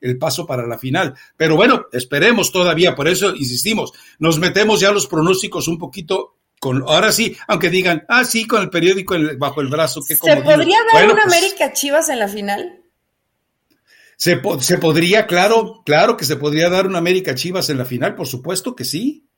[0.00, 1.14] el paso para la final.
[1.36, 6.82] Pero bueno, esperemos todavía, por eso insistimos, nos metemos ya los pronósticos un poquito con,
[6.86, 10.02] ahora sí, aunque digan, ah, sí, con el periódico bajo el brazo.
[10.02, 12.82] ¿Se podría dar una pues América Chivas en la final?
[14.18, 18.14] Se, se, podría, claro, claro que se podría dar una América Chivas en la final,
[18.14, 19.29] por supuesto que sí.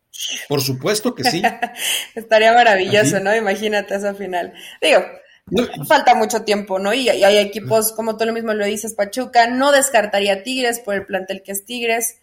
[0.49, 1.43] Por supuesto que sí.
[2.15, 3.35] Estaría maravilloso, ¿no?
[3.35, 4.53] Imagínate esa final.
[4.81, 5.05] Digo,
[5.87, 6.93] falta mucho tiempo, ¿no?
[6.95, 11.07] Y, hay equipos, como tú lo mismo lo dices, Pachuca, no descartaría Tigres por el
[11.07, 12.19] plantel que es Tigres.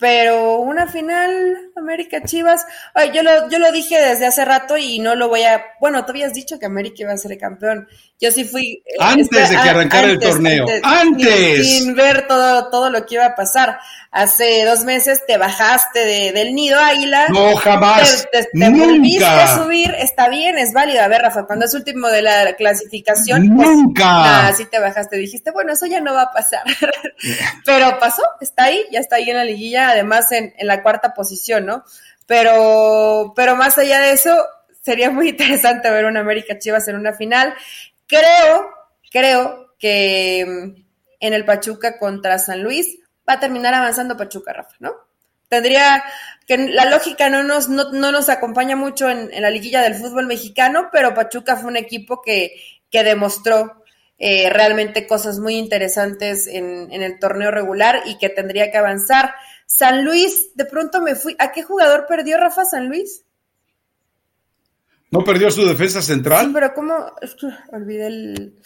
[0.00, 2.66] Pero una final América Chivas,
[3.12, 6.12] yo lo, yo lo dije desde hace rato y no lo voy a, bueno, tú
[6.12, 7.86] habías dicho que América iba a ser campeón.
[8.18, 12.90] Yo sí fui eh, antes de que arrancara el torneo, antes, Sin, ver todo todo
[12.90, 13.78] lo que iba a pasar.
[14.10, 17.28] Hace dos meses te bajaste de, del nido águila.
[17.28, 18.28] No, jamás.
[18.30, 21.02] Te, te, volviste a subir, está bien, es válido.
[21.02, 24.48] A ver, Rafa, cuando es último de la clasificación, pues, nunca.
[24.48, 26.64] así te bajaste, dijiste, bueno, eso ya no va a pasar.
[27.64, 31.66] Pero pasó, está ahí, ya está ahí en la liguilla además en, la cuarta posición,
[31.66, 31.84] ¿no?
[32.26, 34.34] Pero, pero más allá de eso,
[34.82, 37.54] sería muy interesante ver una América Chivas en una final.
[38.06, 38.70] Creo,
[39.10, 40.82] creo que mm,
[41.20, 44.94] en el Pachuca contra San Luis va a terminar avanzando Pachuca, Rafa, ¿no?
[45.48, 46.04] Tendría
[46.46, 50.88] que la lógica no nos, no, nos acompaña mucho en, la liguilla del fútbol mexicano,
[50.92, 52.54] pero Pachuca fue un equipo que,
[52.88, 53.82] que demostró
[54.22, 59.34] eh, realmente cosas muy interesantes en, el torneo regular y que tendría que avanzar.
[59.72, 61.36] San Luis, de pronto me fui.
[61.38, 63.24] ¿A qué jugador perdió Rafa San Luis?
[65.12, 66.46] ¿No perdió su defensa central?
[66.46, 66.94] Sí, pero ¿cómo?
[67.72, 68.58] olvidé el,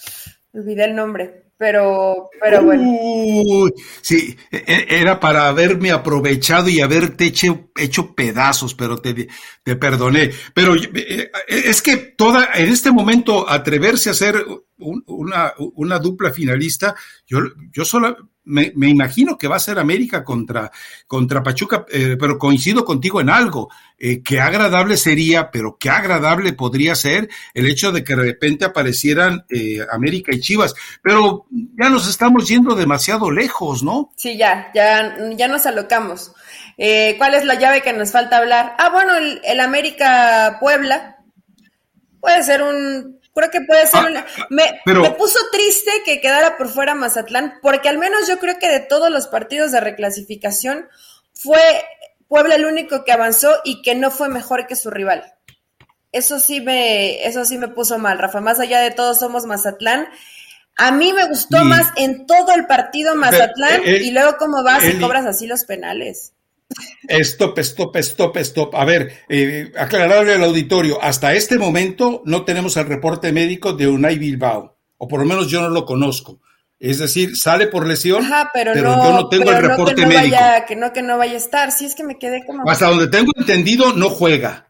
[0.54, 1.42] olvidé el nombre.
[1.56, 3.70] Pero, pero bueno.
[4.00, 9.28] sí, e, e, era para haberme aprovechado y haberte hecho, hecho pedazos, pero te,
[9.62, 10.32] te perdoné.
[10.52, 14.44] Pero eh, es que toda, en este momento, atreverse a hacer
[14.78, 17.38] una, una dupla finalista, yo,
[17.70, 20.70] yo solo, me, imagino que va a ser América contra,
[21.06, 23.70] contra Pachuca, eh, pero coincido contigo en algo.
[23.98, 28.64] Eh, qué agradable sería, pero qué agradable podría ser el hecho de que de repente
[28.64, 30.74] aparecieran eh, América y Chivas.
[31.02, 34.12] Pero ya nos estamos yendo demasiado lejos, ¿no?
[34.16, 36.32] Sí, ya, ya, ya nos alocamos.
[37.18, 38.74] ¿Cuál es la llave que nos falta hablar?
[38.78, 41.18] Ah, bueno, el, el América Puebla.
[42.20, 44.26] Puede ser un Creo que puede ser ah, una...
[44.48, 48.68] Me, me, puso triste que quedara por fuera Mazatlán, porque al menos yo creo que
[48.68, 50.88] de todos los partidos de reclasificación
[51.32, 51.58] fue
[52.28, 55.34] Puebla el único que avanzó y que no fue mejor que su rival.
[56.12, 58.40] Eso sí me, eso sí me puso mal, Rafa.
[58.40, 60.08] Más allá de todos somos Mazatlán.
[60.76, 64.84] A mí me gustó más en todo el partido Mazatlán eh, y luego cómo vas
[64.84, 66.33] y cobras así los penales.
[67.08, 68.74] Stop, stop, stop, stop.
[68.74, 73.88] A ver, eh, aclararle al auditorio, hasta este momento no tenemos el reporte médico de
[73.88, 76.40] Unai Bilbao, o por lo menos yo no lo conozco.
[76.80, 80.36] Es decir, sale por lesión, pero, yo no tengo el reporte médico.
[80.66, 82.68] que no que no vaya a estar, si es que me quedé como...
[82.68, 84.63] Hasta donde tengo entendido, no juega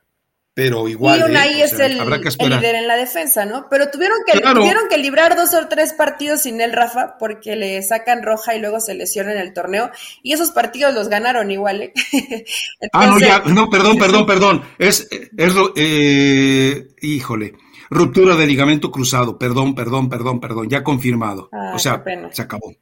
[0.55, 1.19] pero igual.
[1.31, 1.65] Y ¿eh?
[1.65, 3.67] es el, líder en la defensa, ¿no?
[3.69, 7.83] Pero tuvieron que, tuvieron que librar dos o tres partidos sin él, Rafa, porque le
[7.83, 9.91] sacan roja y luego se lesiona en el torneo.
[10.23, 11.93] Y esos partidos los ganaron igual, ¿eh?
[12.93, 14.63] ah, no, ya, no, perdón, perdón, perdón.
[14.79, 17.55] Es, es eh, híjole,
[17.91, 19.37] ruptura de ligamento cruzado.
[19.37, 21.49] Perdón, perdón, perdón, perdón, ya confirmado.
[21.53, 22.73] Ah, o sea, se acabó.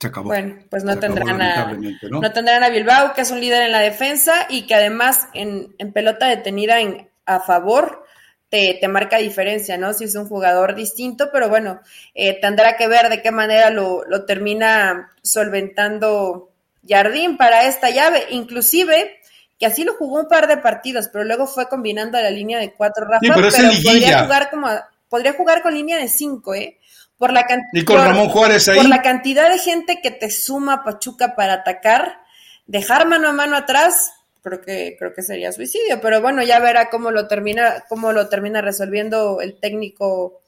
[0.00, 0.28] Se acabó.
[0.28, 1.76] Bueno, pues no tendrán, a,
[2.08, 2.32] ¿no?
[2.32, 6.26] tendrán a Bilbao, que es un líder en la defensa y que además en, pelota
[6.26, 8.04] detenida en, a favor
[8.48, 9.92] te, te, marca diferencia, ¿no?
[9.92, 11.80] Si es un jugador distinto, pero bueno,
[12.14, 16.50] eh, tendrá que ver de qué manera lo, lo termina solventando
[16.88, 19.20] Jardín para esta llave, inclusive
[19.58, 22.58] que así lo jugó un par de partidos, pero luego fue combinando a la línea
[22.58, 24.68] de cuatro Rafa, pero, podría jugar como
[25.10, 26.78] podría jugar con línea de cinco, ¿eh?
[27.20, 27.46] Por la,
[27.84, 32.22] por la cantidad de gente que te suma Pachuca para atacar,
[32.66, 36.00] dejar mano a mano atrás, creo que, creo que sería suicidio.
[36.00, 40.40] Pero bueno, ya verá cómo lo termina, cómo lo termina resolviendo el técnico.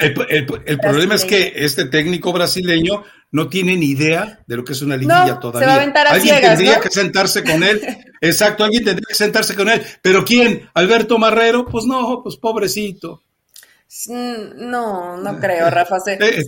[0.00, 0.14] El,
[0.80, 4.96] problema es que este técnico brasileño no tiene ni idea de lo que es una
[4.96, 5.60] liguilla todavía.
[5.60, 7.80] Se va a aventar a alguien tendría que sentarse con él.
[8.20, 9.80] Exacto, alguien tendría que sentarse con él.
[10.02, 10.68] Pero ¿quién?
[10.74, 13.22] Alberto Marrero, pues no, pues pobrecito.
[14.08, 16.00] No, no creo, Rafa.
[16.00, 16.44] Se, eh,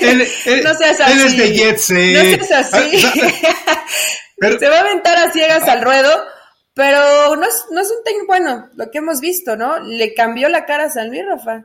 [0.00, 1.12] él, no seas así.
[1.12, 3.00] Él es de Jet No seas así.
[4.58, 6.10] se va a aventar a ciegas al ruedo,
[6.74, 9.78] pero no es, no es un técnico bueno, lo que hemos visto, ¿no?
[9.80, 11.64] Le cambió la cara a San Luis, Rafa.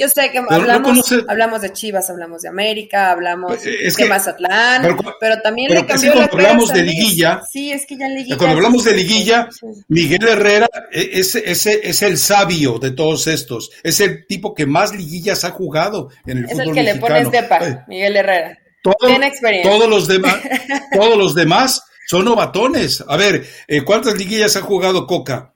[0.00, 5.42] Yo sé que hablamos, hablamos de Chivas, hablamos de América, hablamos pues, de Mazatlán, pero,
[5.42, 8.38] también le cambió cuando hablamos de liguilla, sí, es que ya en liguilla.
[8.38, 9.50] Cuando hablamos de liguilla,
[9.88, 14.96] Miguel Herrera e, es, es, el sabio de todos estos, es el tipo que más
[14.96, 16.62] liguillas ha jugado en el fútbol mexicano.
[16.62, 18.58] Es el que le pones depa, Miguel Herrera.
[19.06, 19.70] Tiene experiencia.
[19.70, 20.36] Todos los demás,
[20.94, 23.04] todos los demás son novatones.
[23.06, 25.52] A ver, eh, ¿cuántas liguillas ha jugado Coca?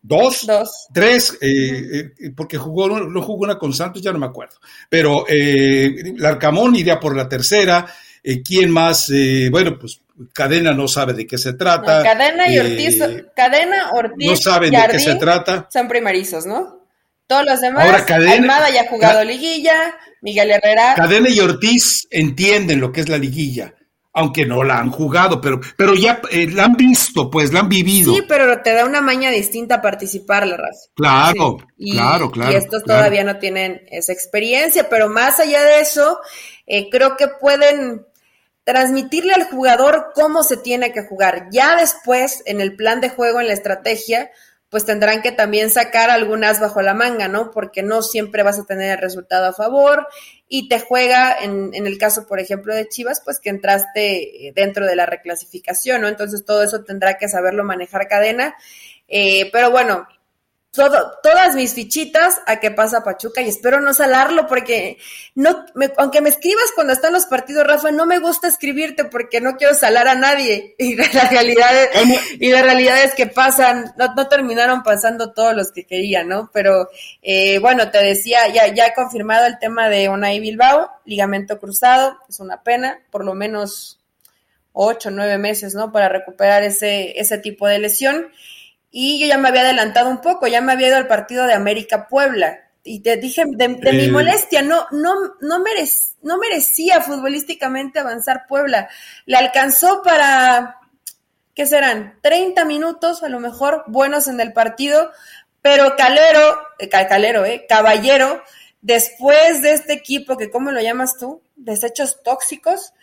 [0.00, 0.46] ¿Dos?
[0.46, 0.88] Dos.
[0.92, 1.36] ¿Tres?
[1.40, 4.56] Eh, eh, porque jugó, no jugó una con Santos, ya no me acuerdo.
[4.88, 7.86] Pero eh, Larcamón iría por la tercera.
[8.44, 9.10] ¿Quién más?
[9.50, 10.00] bueno, pues
[10.34, 12.02] Cadena no sabe de qué se trata.
[12.02, 12.98] cadena y Ortiz,
[13.34, 15.66] Cadena, Ortiz, no saben de qué se trata.
[15.72, 16.78] Son primerizos, ¿no?
[17.26, 20.94] Todos los demás, Ahora, Cadena, ya ha jugado liguilla, Miguel Herrera.
[20.94, 23.74] Cadena y Ortiz entienden lo que es la liguilla.
[24.18, 27.68] Aunque no la han jugado, pero, pero ya eh, la han visto, pues la han
[27.68, 28.12] vivido.
[28.12, 30.88] Sí, pero te da una maña distinta participar, la raza.
[30.94, 32.52] Claro, claro, claro.
[32.52, 36.18] Y estos todavía no tienen esa experiencia, pero más allá de eso,
[36.66, 38.06] eh, creo que pueden
[38.64, 41.46] transmitirle al jugador cómo se tiene que jugar.
[41.52, 44.30] Ya después, en el plan de juego, en la estrategia,
[44.70, 47.50] pues tendrán que también sacar algunas bajo la manga, ¿no?
[47.50, 50.06] Porque no siempre vas a tener el resultado a favor
[50.48, 54.86] y te juega, en, en, el caso, por ejemplo, de Chivas, pues que entraste dentro
[54.86, 56.08] de la reclasificación, ¿no?
[56.08, 58.54] Entonces todo eso tendrá que saberlo manejar cadena.
[59.08, 60.06] Eh, pero bueno,
[60.70, 64.98] todo, todas mis fichitas a que pasa Pachuca y espero no salarlo porque
[65.34, 65.64] no,
[65.96, 69.74] aunque me escribas cuando están los partidos, Rafa, no me gusta escribirte porque no quiero
[69.74, 74.28] salar a nadie y la realidad es, y la realidad es que pasan, no, no
[74.28, 76.50] terminaron pasando todos los que quería, ¿no?
[76.52, 76.88] Pero
[77.22, 82.18] eh, bueno, te decía, ya, ya he confirmado el tema de Onay Bilbao, ligamento cruzado,
[82.28, 83.98] es una pena, por lo menos
[84.72, 85.90] ocho, nueve meses, ¿no?
[85.90, 88.28] Para recuperar ese, ese tipo de lesión.
[88.90, 91.54] Y yo ya me había adelantado un poco, ya me había ido al partido de
[91.54, 92.58] América Puebla.
[92.84, 94.10] Y te dije de, mi eh.
[94.10, 95.58] molestia, no, no, no,
[96.22, 98.88] no merecía futbolísticamente avanzar Puebla.
[99.26, 100.78] Le alcanzó para,
[101.54, 102.18] ¿qué serán?
[102.22, 105.10] 30 minutos, a lo mejor, buenos en el partido,
[105.60, 108.42] pero Calero, eh, Calero, eh, Caballero,
[108.80, 111.42] después de este equipo, que ¿cómo lo llamas tú?
[111.56, 112.94] Desechos tóxicos,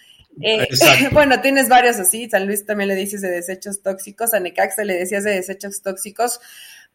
[0.41, 0.67] eh,
[1.11, 4.95] bueno, tienes varios así, San Luis también le dices de desechos tóxicos, a Necaxa le
[4.95, 6.39] decías de desechos tóxicos,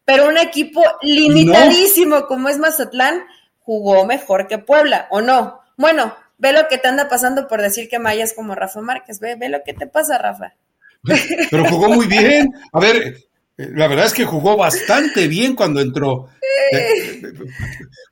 [0.05, 3.23] pero un equipo limitadísimo como es Mazatlán
[3.59, 5.61] jugó mejor que Puebla, ¿o no?
[5.77, 9.19] Bueno, ve lo que te anda pasando por decir que Maya es como Rafa Márquez,
[9.19, 10.53] ve, ve lo que te pasa, Rafa.
[11.49, 12.49] Pero jugó muy bien.
[12.73, 13.17] A ver,
[13.57, 16.29] la verdad es que jugó bastante bien cuando entró.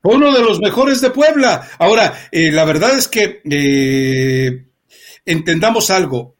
[0.02, 1.68] Fue uno de los mejores de Puebla.
[1.78, 4.68] Ahora, eh, la verdad es que eh,
[5.32, 6.36] entendamos algo,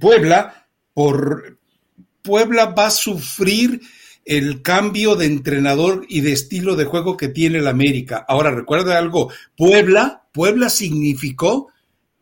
[0.00, 1.58] Puebla, por
[2.22, 3.80] Puebla va a sufrir
[4.24, 8.24] el cambio de entrenador y de estilo de juego que tiene el América.
[8.28, 11.68] Ahora, recuerda algo, Puebla, Puebla significó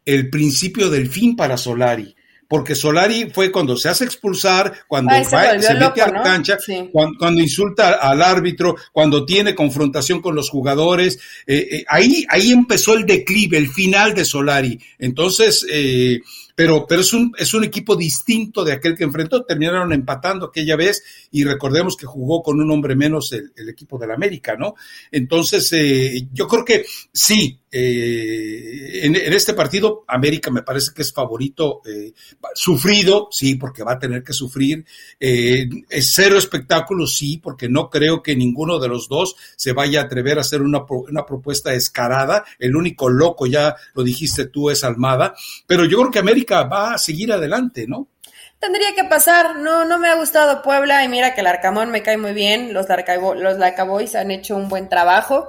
[0.04, 2.13] el principio del fin para Solari
[2.48, 5.36] porque Solari fue cuando se hace expulsar, cuando se,
[5.74, 6.58] mete a la cancha,
[6.92, 11.18] cuando, insulta al árbitro, cuando tiene confrontación con los jugadores.
[11.46, 14.78] Eh, eh, ahí, ahí empezó el declive, el final de Solari.
[14.98, 16.20] Entonces, eh,
[16.54, 19.44] pero, pero es, un, es un equipo distinto de aquel que enfrentó.
[19.44, 24.12] Terminaron empatando aquella vez y recordemos que jugó con un hombre menos el, equipo del
[24.12, 24.74] América, ¿no?
[25.10, 31.12] Entonces, eh, yo creo que sí, eh, en, este partido América me parece que es
[31.12, 32.12] favorito, eh,
[32.54, 34.84] sufrido, sí, porque va a tener que sufrir,
[35.18, 40.04] es cero espectáculo, sí, porque no creo que ninguno de los dos se vaya a
[40.04, 44.84] atrever a hacer una, una propuesta descarada, el único loco, ya lo dijiste tú, es
[44.84, 45.34] Almada,
[45.66, 48.08] pero yo creo que América va a seguir adelante, ¿no?
[48.58, 52.02] Tendría que pasar, no, no me ha gustado Puebla y mira que el Arcamón me
[52.02, 55.48] cae muy bien, los, Lacaboys han hecho un buen trabajo,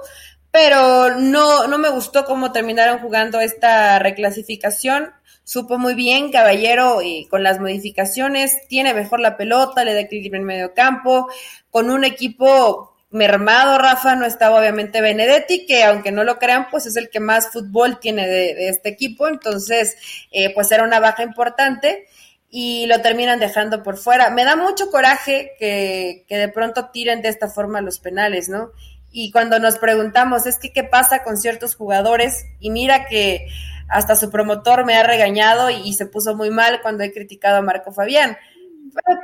[0.50, 5.12] pero no, no me gustó cómo terminaron jugando esta reclasificación.
[5.44, 10.40] Supo muy bien, Caballero, y con las modificaciones, tiene mejor la pelota, le da equilibrio
[10.40, 11.28] en medio campo,
[11.70, 16.86] con un equipo mermado, Rafa, no estaba obviamente Benedetti, que aunque no lo crean, pues
[16.86, 19.96] es el que más fútbol tiene de, este equipo, entonces,
[20.30, 22.06] eh, pues era una baja importante
[22.50, 24.30] y lo terminan dejando por fuera.
[24.30, 28.70] Me da mucho coraje que, que de pronto tiren de esta forma los penales, ¿no?
[29.10, 33.48] Y cuando nos preguntamos, es que qué pasa con ciertos jugadores, y mira que
[33.88, 37.62] hasta su promotor me ha regañado y se puso muy mal cuando he criticado a
[37.62, 38.36] Marco Fabián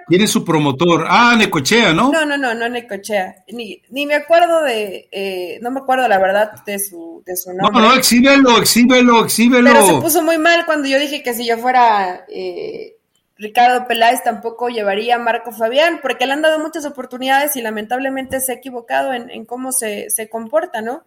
[0.08, 1.06] tiene su promotor.
[1.08, 2.12] Ah, Necochea, ¿no?
[2.12, 3.44] No, no, no, no Necochea.
[3.48, 7.52] Ni, ni me acuerdo de, eh, no me acuerdo la verdad de su, de su
[7.52, 7.80] nombre.
[7.80, 9.70] No, no, exhíbelo, exhíbelo, exhíbelo.
[9.70, 12.96] Pero se puso muy mal cuando yo dije que si yo fuera eh,
[13.36, 18.40] Ricardo Peláez tampoco llevaría a Marco Fabián, porque le han dado muchas oportunidades y lamentablemente
[18.40, 21.02] se ha equivocado en, en cómo se, se comporta, ¿no?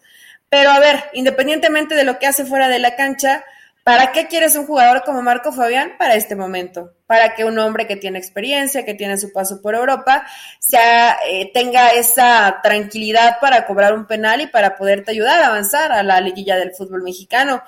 [0.49, 3.45] Pero a ver, independientemente de lo que hace fuera de la cancha,
[3.85, 5.93] ¿Para qué quieres un jugador como Marco Fabián?
[5.99, 9.75] Para este momento, para que un hombre que tiene experiencia, que tiene su paso por
[9.75, 10.25] Europa,
[10.57, 15.91] sea, eh, tenga esa tranquilidad para cobrar un penal y para poderte ayudar a avanzar
[15.91, 17.61] a la liguilla del fútbol mexicano.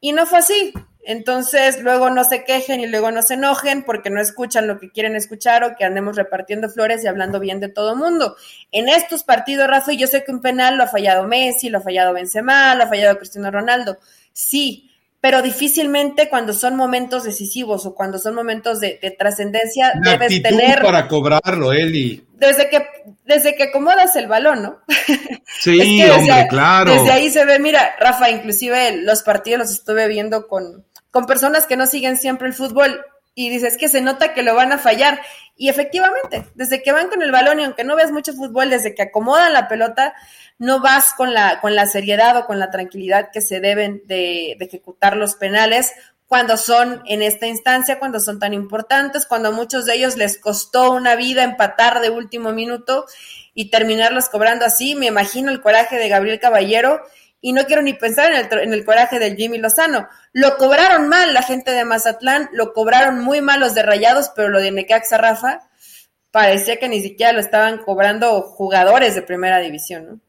[0.00, 0.74] Y no fue así.
[1.02, 4.90] Entonces, luego no se quejen y luego no se enojen porque no escuchan lo que
[4.90, 8.36] quieren escuchar o que andemos repartiendo flores y hablando bien de todo mundo.
[8.70, 11.80] En estos partidos, Rafa, yo sé que un penal lo ha fallado Messi, lo ha
[11.80, 13.96] fallado Benzema, lo ha fallado Cristiano Ronaldo.
[14.34, 14.90] Sí,
[15.24, 21.08] pero difícilmente cuando son momentos decisivos o cuando son momentos de, trascendencia debes tener para
[21.08, 22.26] cobrarlo, Eli.
[22.34, 22.86] Desde que
[23.24, 24.80] desde que acomodas el balón, ¿no?
[25.62, 26.92] Sí, hombre, claro.
[26.92, 31.64] Desde ahí se ve, mira, Rafa, inclusive los partidos los estuve viendo con, con personas
[31.64, 33.00] que no siguen siempre el fútbol
[33.34, 35.20] y dices que se nota que lo van a fallar.
[35.56, 38.94] Y efectivamente, desde que van con el balón y aunque no veas mucho fútbol, desde
[38.94, 40.14] que acomodan la pelota,
[40.58, 44.56] no vas con la, con la seriedad o con la tranquilidad que se deben de,
[44.58, 45.92] de ejecutar los penales
[46.26, 50.38] cuando son en esta instancia, cuando son tan importantes, cuando a muchos de ellos les
[50.38, 53.06] costó una vida empatar de último minuto
[53.52, 54.94] y terminarlos cobrando así.
[54.94, 57.02] Me imagino el coraje de Gabriel Caballero
[57.44, 60.08] y no quiero ni pensar en el, en el coraje del Jimmy Lozano.
[60.32, 64.48] Lo cobraron mal la gente de Mazatlán, lo cobraron muy mal los de Rayados, pero
[64.48, 65.60] lo de Necaxa Rafa
[66.30, 70.20] parecía que ni siquiera lo estaban cobrando jugadores de primera división, ¿no?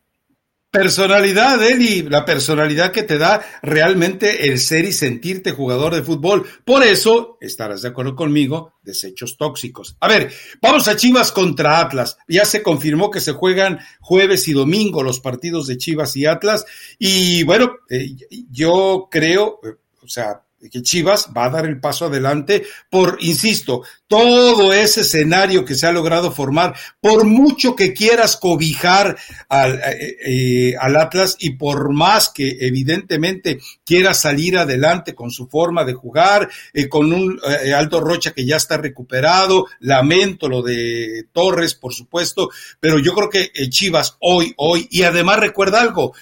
[0.76, 6.45] Personalidad, Eli, la personalidad que te da realmente el ser y sentirte jugador de fútbol.
[6.65, 9.95] Por eso, estarás de acuerdo conmigo, desechos tóxicos.
[10.01, 12.17] A ver, vamos a Chivas contra Atlas.
[12.28, 16.65] Ya se confirmó que se juegan jueves y domingo los partidos de Chivas y Atlas.
[16.99, 18.13] Y bueno, eh,
[18.51, 23.84] yo creo, eh, o sea, que Chivas va a dar el paso adelante por, insisto,
[24.07, 29.18] todo ese escenario que se ha logrado formar, por mucho que quieras cobijar
[29.49, 35.47] al, eh, eh, al Atlas y por más que evidentemente quiera salir adelante con su
[35.47, 37.39] forma de jugar, eh, con un
[37.76, 42.49] Aldo Rocha que ya está recuperado, lamento lo de Torres, por supuesto,
[42.80, 46.13] pero yo creo que Chivas hoy, hoy, y además recuerda algo,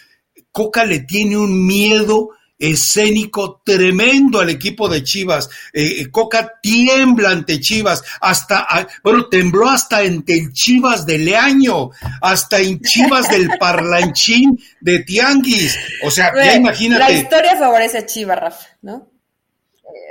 [0.51, 2.29] Coca le tiene un miedo
[2.71, 5.49] escénico tremendo al equipo de Chivas.
[5.73, 11.17] Eh, eh, Coca tiembla ante Chivas, hasta, ah, bueno, tembló hasta ante el Chivas de
[11.17, 11.89] Leaño,
[12.21, 15.77] hasta en Chivas del Parlanchín de Tianguis.
[16.05, 17.03] O sea, ya imagínate.
[17.03, 19.09] La historia favorece a Chivas, Rafa, ¿no?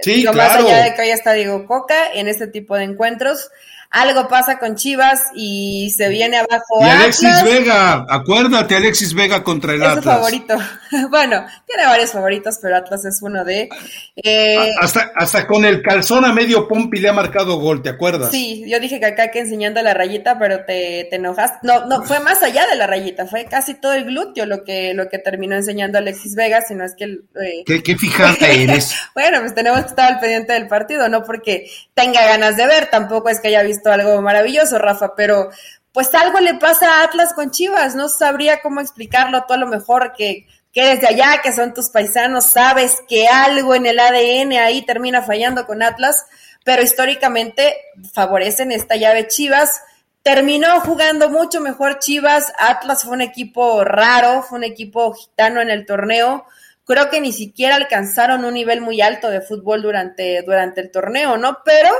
[0.02, 0.36] Sí, claro.
[0.36, 3.50] Más allá de que hoy está Diego Coca en este tipo de encuentros,
[3.92, 6.80] algo pasa con Chivas y se viene abajo.
[6.80, 10.04] Y Alexis Vega, acuérdate, Alexis Vega contra el es Atlas.
[10.04, 10.56] Su favorito.
[11.10, 13.68] bueno, tiene varios favoritos, pero Atlas es uno de.
[14.16, 18.30] Eh, hasta, hasta con el calzón a medio pompi le ha marcado gol, ¿te acuerdas?
[18.30, 21.58] Sí, yo dije que acá que enseñando la rayita, pero te, te enojaste.
[21.62, 24.94] No, no, fue más allá de la rayita, fue casi todo el glúteo lo que,
[24.94, 27.04] lo que terminó enseñando Alexis Vega, sino es que.
[27.04, 27.62] Eh...
[27.66, 28.94] ¿Qué, qué fijada eres?
[29.14, 32.86] bueno, pues tenemos que estar al pendiente del partido, no porque tenga ganas de ver,
[32.86, 35.50] tampoco es que haya visto algo maravilloso, Rafa, pero
[35.92, 39.66] pues algo le pasa a Atlas con Chivas, no sabría cómo explicarlo, tú a lo
[39.66, 44.52] mejor que, que desde allá, que son tus paisanos, sabes que algo en el ADN
[44.52, 46.24] ahí termina fallando con Atlas,
[46.64, 47.76] pero históricamente
[48.12, 49.82] favorecen esta llave Chivas.
[50.22, 55.68] Terminó jugando mucho mejor Chivas, Atlas fue un equipo raro, fue un equipo gitano en
[55.68, 56.46] el torneo,
[56.84, 61.36] creo que ni siquiera alcanzaron un nivel muy alto de fútbol durante, durante el torneo,
[61.36, 61.58] ¿no?
[61.64, 61.90] Pero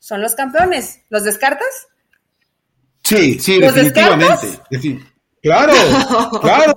[0.00, 1.02] son los campeones.
[1.10, 1.86] ¿Los descartas?
[3.04, 4.60] Sí, sí, definitivamente.
[5.42, 5.72] Claro,
[6.40, 6.74] claro.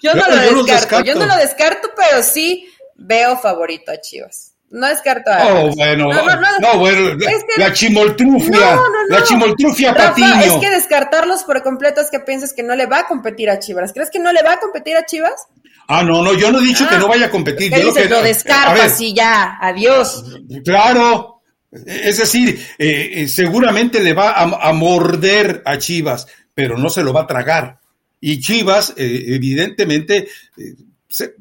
[0.00, 4.52] yo no lo descarto, yo no lo descarto, pero sí veo favorito a Chivas.
[4.70, 6.08] No descarto a Oh, bueno,
[6.60, 7.16] no, bueno,
[7.56, 10.40] la chimoltrufia, la chimoltrufia Patiño.
[10.40, 13.58] Es que descartarlos por completo es que piensas que no le va a competir a
[13.58, 13.92] Chivas.
[13.92, 15.46] ¿Crees que no le va a competir a Chivas?
[15.86, 16.98] Ah, no, no, yo no he dicho que ah.
[16.98, 17.72] no vaya a competir.
[17.72, 20.24] Yo lo, que, lo descartas y ya, adiós.
[20.64, 21.33] Claro,
[21.86, 27.12] es decir, eh, eh, seguramente le va a, morder a Chivas, pero no se lo
[27.12, 27.80] va a tragar.
[28.20, 30.28] Y Chivas, eh, evidentemente,
[31.08, 31.34] se,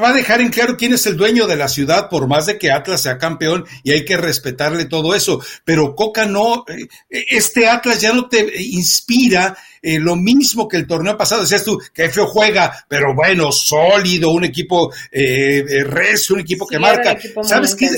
[0.00, 2.56] va a dejar en claro quién es el dueño de la ciudad, por más de
[2.56, 5.42] que Atlas sea campeón y hay que respetarle todo eso.
[5.64, 6.64] Pero Coca no,
[7.08, 11.42] este Atlas ya no te inspira lo mismo que el torneo pasado.
[11.42, 16.78] Decías tú, que feo juega, pero bueno, sólido, un equipo eh, res, un equipo que
[16.78, 17.16] marca.
[17.42, 17.88] ¿Sabes qué?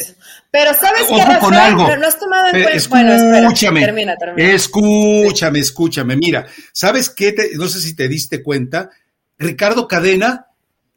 [0.51, 2.73] Pero sabes que Rafael, no has tomado en cuenta.
[2.73, 4.53] Escúchame, termina, termina.
[4.53, 6.17] escúchame, escúchame.
[6.17, 7.35] Mira, ¿sabes qué?
[7.55, 8.91] no sé si te diste cuenta.
[9.37, 10.47] Ricardo Cadena,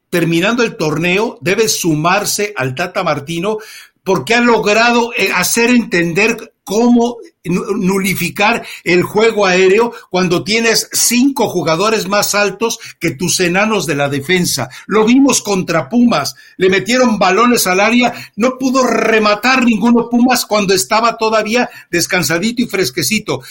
[0.10, 3.58] terminando el torneo, debe sumarse al Tata Martino
[4.04, 12.08] porque ha logrado eh, hacer entender cómo nulificar el juego aéreo cuando tienes cinco jugadores
[12.08, 14.70] más altos que tus enanos de la defensa.
[14.88, 20.74] Lo vimos contra Pumas, le metieron balones al área, no pudo rematar ninguno Pumas cuando
[20.74, 23.42] estaba todavía descansadito y fresquecito.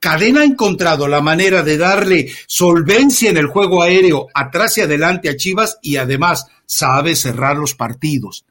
[0.00, 5.28] Cadena ha encontrado la manera de darle solvencia en el juego aéreo atrás y adelante
[5.28, 8.44] a Chivas y además sabe cerrar los partidos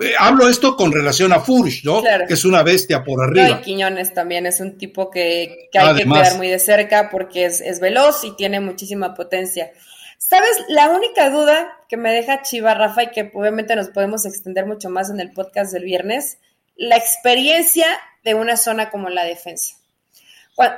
[0.00, 2.02] eh, hablo esto con relación a Furch, ¿no?
[2.02, 3.48] Que es una bestia por arriba.
[3.48, 7.44] No, y Quiñones también es un tipo que, hay que cuidar muy de cerca porque
[7.44, 9.72] es, es veloz y tiene muchísima potencia.
[10.18, 10.50] ¿Sabes?
[10.68, 14.90] La única duda que me deja Chiva, Rafa, y que obviamente nos podemos extender mucho
[14.90, 16.38] más en el podcast del viernes,
[16.76, 17.86] la experiencia
[18.22, 19.79] de una zona como la defensa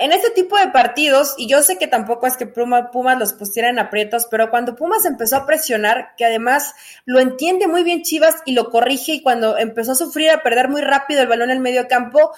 [0.01, 3.69] en este tipo de partidos, y yo sé que tampoco es que Pumas los pusiera
[3.69, 6.75] en aprietos, pero cuando Pumas empezó a presionar, que además
[7.05, 10.69] lo entiende muy bien Chivas y lo corrige, y cuando empezó a sufrir, a perder
[10.69, 12.33] muy rápido el balón en el medio campo,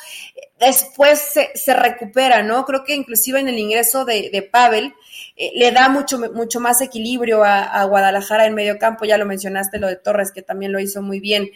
[0.58, 2.64] después se, recupera, ¿no?
[2.64, 4.94] Creo que inclusive en el ingreso de, Pavel
[5.36, 9.26] eh, le da mucho, mucho más equilibrio a, a Guadalajara en medio campo, ya lo
[9.26, 11.50] mencionaste, lo de Torres, que también lo hizo muy bien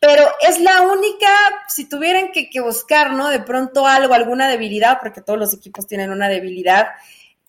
[0.00, 1.28] pero es la única,
[1.68, 3.28] si tuvieran que, buscar, ¿no?
[3.28, 6.88] De pronto algo, alguna debilidad, porque todos los equipos tienen una debilidad,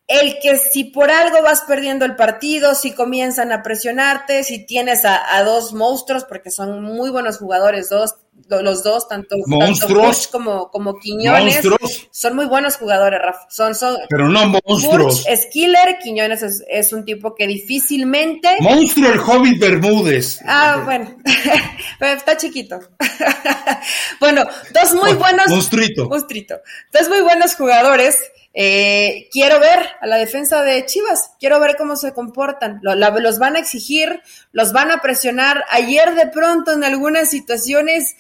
[0.06, 5.06] el que si por algo vas perdiendo el partido, si comienzan a presionarte, si tienes
[5.06, 8.16] a, dos monstruos, porque son muy buenos jugadores, dos,
[8.50, 11.62] los dos, tanto, monstruos como, como Quiñones,
[12.12, 13.48] son muy buenos jugadores, Rafa.
[13.50, 15.26] Son, son, Pero no monstruos.
[15.28, 18.58] es killer, Quiñones es, un tipo que difícilmente.
[18.60, 20.39] Monstruo el Hobbit Bermúdez.
[20.46, 21.18] Ah, bueno,
[22.00, 22.80] pero está chiquito.
[24.20, 25.48] bueno, dos muy buenos.
[25.48, 26.10] Monstruito.
[26.10, 26.62] Monstruito.
[26.92, 28.18] Dos muy buenos jugadores
[28.54, 32.82] eh, quiero ver a la defensa de Chivas, quiero ver cómo se comportan.
[32.82, 34.22] los van a exigir,
[34.52, 35.64] los van a presionar.
[35.70, 38.16] Ayer de pronto en algunas situaciones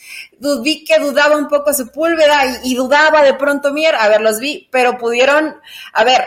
[0.63, 3.95] vi que dudaba un poco Sepúlveda y, y dudaba de pronto Mier.
[3.95, 5.57] A ver, los vi, pero pudieron,
[5.93, 6.21] a ver,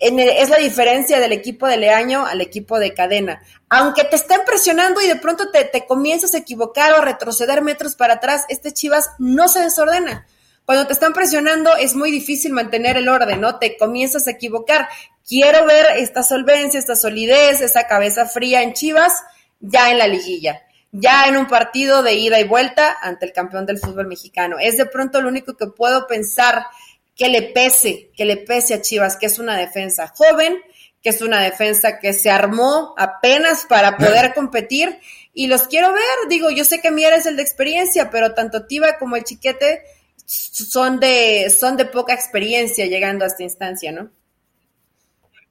[0.00, 3.42] es la diferencia del equipo de Leaño al equipo de cadena.
[3.68, 7.94] Aunque te estén presionando y de pronto te, te comienzas a equivocar o retroceder metros
[7.94, 10.26] para atrás, este Chivas no se desordena
[10.66, 13.58] cuando te están presionando es muy difícil mantener el orden, ¿no?
[13.58, 14.88] Te comienzas a equivocar.
[15.26, 19.22] Quiero ver esta solvencia, esta solidez, esa cabeza fría en Chivas
[19.60, 20.62] ya en la liguilla,
[20.92, 24.56] ya en un partido de ida y vuelta ante el campeón del fútbol mexicano.
[24.60, 26.66] Es de pronto lo único que puedo pensar
[27.14, 30.58] que le pese, que le pese a Chivas, que es una defensa joven,
[31.00, 34.98] que es una defensa que se armó apenas para poder competir
[35.32, 38.66] y los quiero ver, digo, yo sé que Mier es el de experiencia, pero tanto
[38.66, 39.82] Tiva como el Chiquete
[40.26, 44.10] son de, son de poca experiencia llegando a esta instancia, ¿no?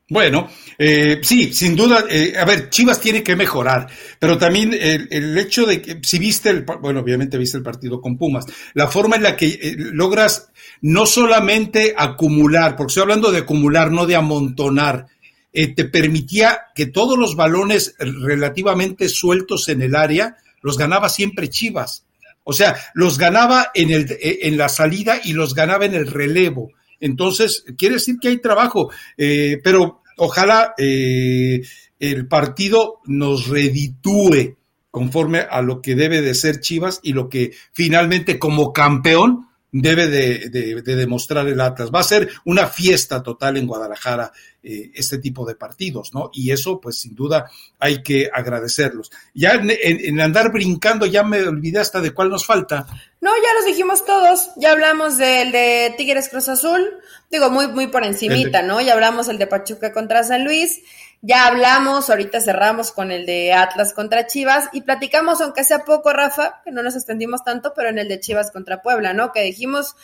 [0.07, 0.47] Bueno,
[0.77, 3.87] eh, sí, sin duda, eh, a ver, Chivas tiene que mejorar,
[4.19, 8.15] pero también el, hecho de que, si viste el, bueno, obviamente viste el partido con
[8.15, 8.45] Pumas,
[8.75, 10.51] la forma en la que eh, logras
[10.81, 15.07] no solamente acumular, porque estoy hablando de acumular, no de amontonar,
[15.51, 22.04] te permitía que todos los balones relativamente sueltos en el área los ganaba siempre Chivas.
[22.45, 26.07] O sea, los ganaba en, el, eh, en la salida y los ganaba en el
[26.07, 26.71] relevo.
[26.99, 31.61] Entonces, quiere decir que hay trabajo, eh, pero ojalá eh,
[31.99, 34.57] el partido nos reditúe
[34.91, 39.47] conforme a lo que debe de ser Chivas y lo que finalmente como campeón
[39.81, 41.91] debe de, demostrar el Atlas.
[41.93, 44.31] Va a ser una fiesta total en Guadalajara
[44.63, 46.29] eh, este tipo de partidos, ¿no?
[46.33, 49.11] Y eso, pues sin duda, hay que agradecerlos.
[49.33, 52.87] Ya en, andar brincando, ya me olvidé hasta de cuál nos falta.
[53.19, 54.49] No, ya los dijimos todos.
[54.55, 56.81] Ya hablamos del de Tigres Cruz Azul,
[57.29, 58.79] digo, muy, muy por encimita, ¿no?
[58.79, 60.81] Ya hablamos el de Pachuca contra San Luis.
[61.27, 66.13] Ya hablamos, ahorita cerramos con el de Atlas contra Chivas y platicamos, aunque sea poco,
[66.13, 69.31] Rafa, que no nos extendimos tanto, pero en el de Chivas contra Puebla, ¿no?
[69.31, 69.95] Que dijimos,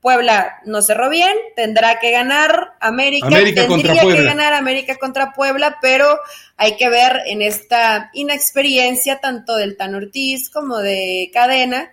[0.00, 6.20] Puebla no cerró bien, tendrá que ganar América, tendría que ganar América contra Puebla, pero
[6.56, 11.90] hay que ver en esta inexperiencia tanto del Tan Ortiz como de Cadena,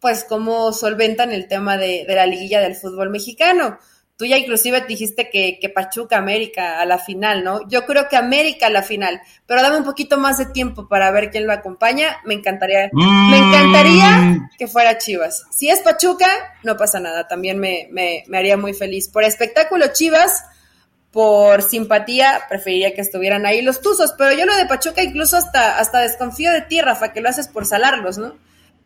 [0.00, 3.78] pues cómo solventan el tema de, de la liguilla del fútbol mexicano.
[4.20, 7.66] Tú ya inclusive dijiste que, Pachuca América a la final, ¿no?
[7.70, 11.10] Yo creo que América a la final, pero dame un poquito más de tiempo para
[11.10, 12.18] ver quién lo acompaña.
[12.26, 13.34] Me encantaría, me mm.
[13.34, 15.46] encantaría que fuera Chivas.
[15.48, 16.26] Si es Pachuca,
[16.64, 19.08] no pasa nada, también me, me, me haría muy feliz.
[19.08, 20.44] Por espectáculo Chivas,
[21.12, 25.78] por simpatía, preferiría que estuvieran ahí los Tuzos, pero yo lo de Pachuca incluso hasta,
[25.78, 28.34] hasta desconfío de ti, Rafa, que lo haces por salarlos, ¿no?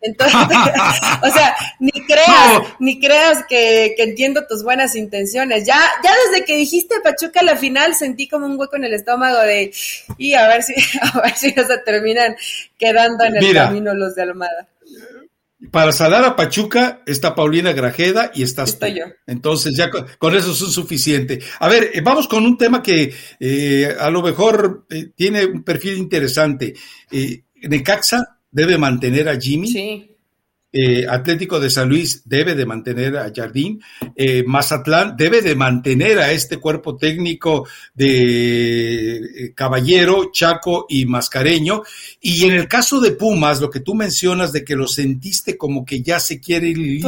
[0.05, 0.39] Entonces,
[1.23, 5.67] o sea, ni creas, ni creas que, entiendo tus buenas intenciones.
[5.67, 8.93] Ya, ya desde que dijiste Pachuca a la final sentí como un hueco en el
[8.93, 9.73] estómago de
[10.19, 12.37] y a ver si, a ver si no se terminan
[12.79, 14.69] quedando en el camino los de Almada.
[15.71, 19.05] Para salar a Pachuca está Paulina Grajeda y estás Estoy yo.
[19.27, 21.41] Entonces ya con, eso es suficiente.
[21.61, 25.63] A ver, eh, vamos con un tema que eh, a lo mejor eh, tiene un
[25.63, 26.75] perfil interesante.
[27.63, 29.69] Necaxa debe mantener a Jimmy.
[29.69, 30.11] Sí.
[30.77, 33.81] eh, Atlético de San Luis debe de mantener a Jardín,
[34.17, 41.83] eh, Mazatlán debe de mantener a este cuerpo técnico de eh, Caballero, Chaco y Mascareño.
[42.21, 45.85] Y en el caso de Pumas, lo que tú mencionas de que lo sentiste como
[45.85, 47.05] que ya se quiere ir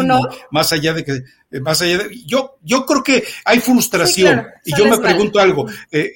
[0.53, 1.22] más allá de que
[1.61, 6.12] más allá de, yo yo creo que hay frustración y yo me pregunto algo eh,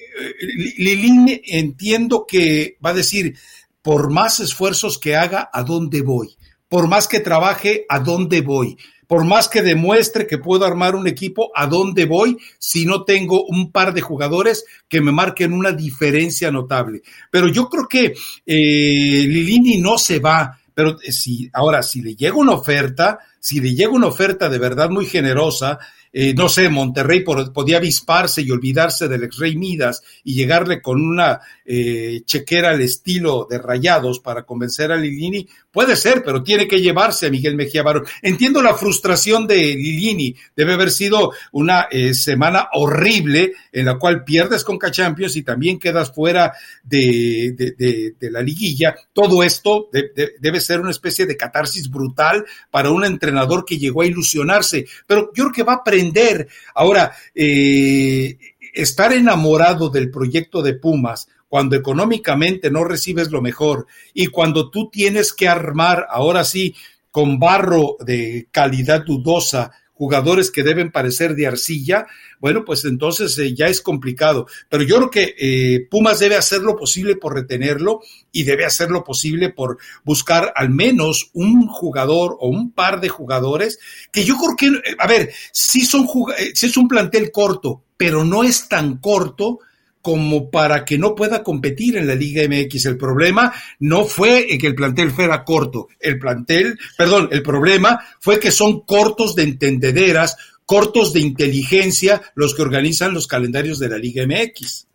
[0.77, 3.33] Lilín entiendo que va a decir
[3.81, 6.37] por más esfuerzos que haga a dónde voy
[6.71, 8.77] por más que trabaje, ¿a dónde voy?
[9.05, 13.43] Por más que demuestre que puedo armar un equipo, ¿a dónde voy si no tengo
[13.43, 17.01] un par de jugadores que me marquen una diferencia notable?
[17.29, 18.13] Pero yo creo que
[18.45, 23.73] eh, Lilini no se va, pero si ahora si le llega una oferta, si le
[23.73, 25.79] llega una oferta de verdad muy generosa,
[26.13, 31.01] eh, no sé, Monterrey podía avisparse y olvidarse del ex rey Midas y llegarle con
[31.01, 36.67] una eh, chequera al estilo de rayados para convencer a Lilini, puede ser, pero tiene
[36.67, 38.03] que llevarse a Miguel Mejía Barón.
[38.21, 44.25] Entiendo la frustración de Lilini, debe haber sido una eh, semana horrible en la cual
[44.25, 48.95] pierdes con Cachampions y también quedas fuera de, de, la liguilla.
[49.13, 53.30] Todo esto debe ser una especie de catarsis brutal para un entrenador
[53.65, 56.47] que llegó a ilusionarse, pero yo creo que va a aprender.
[56.75, 58.37] Ahora, eh,
[58.73, 64.89] estar enamorado del proyecto de Pumas cuando económicamente no recibes lo mejor y cuando tú
[64.89, 66.75] tienes que armar, ahora sí,
[67.11, 69.71] con barro de calidad dudosa,
[70.01, 72.07] jugadores que deben parecer de arcilla,
[72.39, 74.47] bueno, pues entonces eh, ya es complicado.
[74.67, 77.99] Pero yo creo que eh, Pumas debe hacer lo posible por retenerlo
[78.31, 83.09] y debe hacer lo posible por buscar al menos un jugador o un par de
[83.09, 83.77] jugadores
[84.11, 86.07] que yo creo que, a ver, sí, son,
[86.55, 89.59] sí es un plantel corto, pero no es tan corto
[90.01, 92.85] como para que no pueda competir en la Liga MX.
[92.85, 98.39] El problema no fue que el plantel fuera corto, el plantel, perdón, el problema fue
[98.39, 103.97] que son cortos de entendederas, cortos de inteligencia los que organizan los calendarios de la
[103.97, 104.87] Liga MX.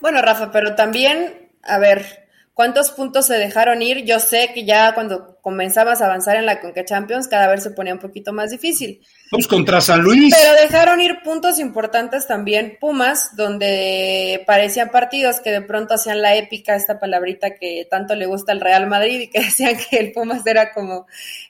[0.00, 2.28] Bueno, Rafa, pero también, a ver,
[2.60, 4.04] ¿Cuántos puntos se dejaron ir?
[4.04, 7.70] Yo sé que ya cuando comenzabas a avanzar en la Conca Champions cada vez se
[7.70, 9.00] ponía un poquito más difícil.
[9.32, 10.34] Vamos contra San Luis.
[10.36, 16.36] Pero dejaron ir puntos importantes también Pumas, donde parecían partidos que de pronto hacían la
[16.36, 20.12] épica, esta palabrita que tanto le gusta al Real Madrid y que decían que el
[20.12, 21.06] Pumas era como,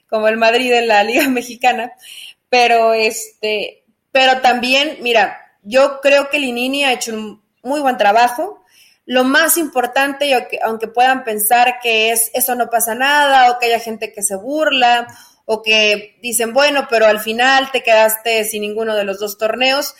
[0.07, 1.91] como el Madrid en la Liga Mexicana.
[2.47, 3.83] Pero este,
[4.13, 8.60] pero también, mira, yo creo que Linini ha hecho un muy buen trabajo
[9.05, 10.31] lo más importante,
[10.63, 14.35] aunque puedan pensar que es eso no pasa nada, o que haya gente que se
[14.35, 15.07] burla,
[15.45, 19.95] o que dicen, bueno, pero al final te quedaste sin ninguno de los dos torneos,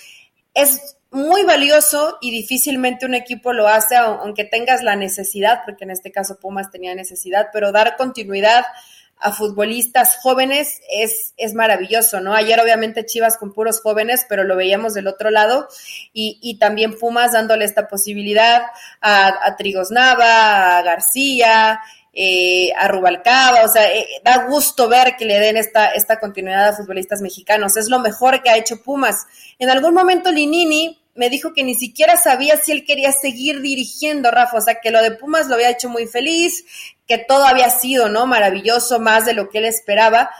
[0.53, 5.91] es muy valioso y difícilmente un equipo lo hace, aunque tengas la necesidad, porque en
[5.91, 8.65] este caso Pumas tenía necesidad, pero dar continuidad
[9.21, 12.33] a futbolistas jóvenes es, es maravilloso, ¿no?
[12.33, 15.67] Ayer obviamente Chivas con puros jóvenes, pero lo veíamos del otro lado
[16.11, 18.63] y, y también Pumas dándole esta posibilidad
[18.99, 21.81] a, a Trigos Nava, a García,
[22.13, 26.69] eh, a Rubalcaba, o sea, eh, da gusto ver que le den esta, esta continuidad
[26.69, 29.27] a futbolistas mexicanos, es lo mejor que ha hecho Pumas.
[29.59, 34.31] En algún momento Linini me dijo que ni siquiera sabía si él quería seguir dirigiendo,
[34.31, 36.65] Rafa, o sea, que lo de Pumas lo había hecho muy feliz,
[37.07, 38.25] que todo había sido, ¿no?
[38.25, 40.31] Maravilloso, más de lo que él esperaba,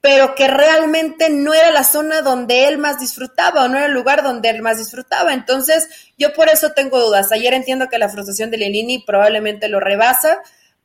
[0.00, 3.92] pero que realmente no era la zona donde él más disfrutaba o no era el
[3.92, 5.34] lugar donde él más disfrutaba.
[5.34, 7.30] Entonces, yo por eso tengo dudas.
[7.30, 10.38] Ayer entiendo que la frustración de Lenini probablemente lo rebasa,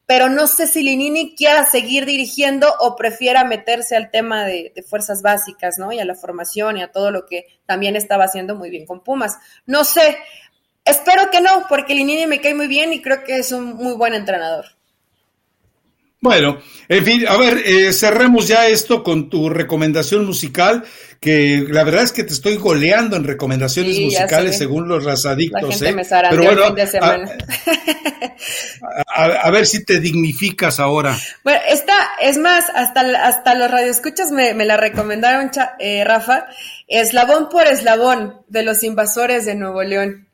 [0.10, 5.22] pero no sé si Linini quiera seguir dirigiendo o prefiera meterse al tema de, fuerzas
[5.22, 5.92] básicas, ¿no?
[5.92, 9.04] Y a la formación y a todo lo que también estaba haciendo muy bien con
[9.04, 9.38] Pumas.
[9.68, 10.18] No sé,
[10.84, 13.94] espero que no, porque Linini me cae muy bien y creo que es un muy
[13.94, 14.79] buen entrenador.
[16.22, 16.60] Bueno,
[16.90, 20.84] en fin, a ver, eh, cerremos ya esto con tu recomendación musical,
[21.22, 25.82] que la verdad es que te estoy goleando en recomendaciones musicales según los razadictos.
[25.82, 25.96] ¿eh?
[26.30, 26.76] Pero bueno,
[29.08, 31.18] A, ver si te dignificas ahora.
[31.44, 36.48] Bueno, esta, es más, hasta, hasta los radioescuchas me, me la recomendaron, eh, Rafa,
[36.88, 40.29] Eslabón por Eslabón, de los invasores de Nuevo León.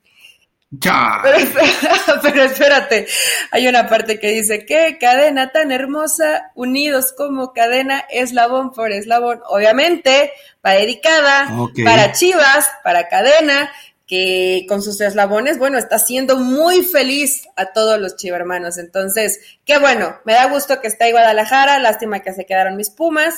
[2.23, 3.07] Pero, espérate,
[3.51, 9.41] hay una parte que dice que cadena tan hermosa, unidos como cadena, eslabón por eslabón.
[9.47, 10.31] Obviamente,
[10.65, 11.47] va dedicada
[11.83, 13.71] para Chivas, para cadena,
[14.07, 18.77] que con sus eslabones, bueno, está haciendo muy feliz a todos los chivermanos.
[18.77, 22.91] Entonces, qué bueno, me da gusto que esté ahí Guadalajara, lástima que se quedaron mis
[22.91, 23.33] Pumas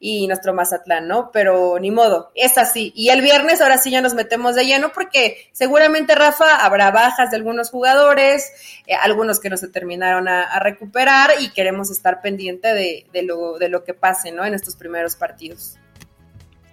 [0.00, 1.30] y nuestro Mazatlán, ¿no?
[1.32, 2.92] Pero ni modo, es así.
[2.96, 7.30] Y el viernes ahora sí ya nos metemos de lleno porque seguramente, Rafa, habrá bajas
[7.30, 8.50] de algunos jugadores,
[8.86, 13.58] eh, algunos que no se terminaron a, recuperar y queremos estar pendiente de, de, lo,
[13.58, 14.44] de lo que pase, ¿no?
[14.44, 15.78] En estos primeros partidos.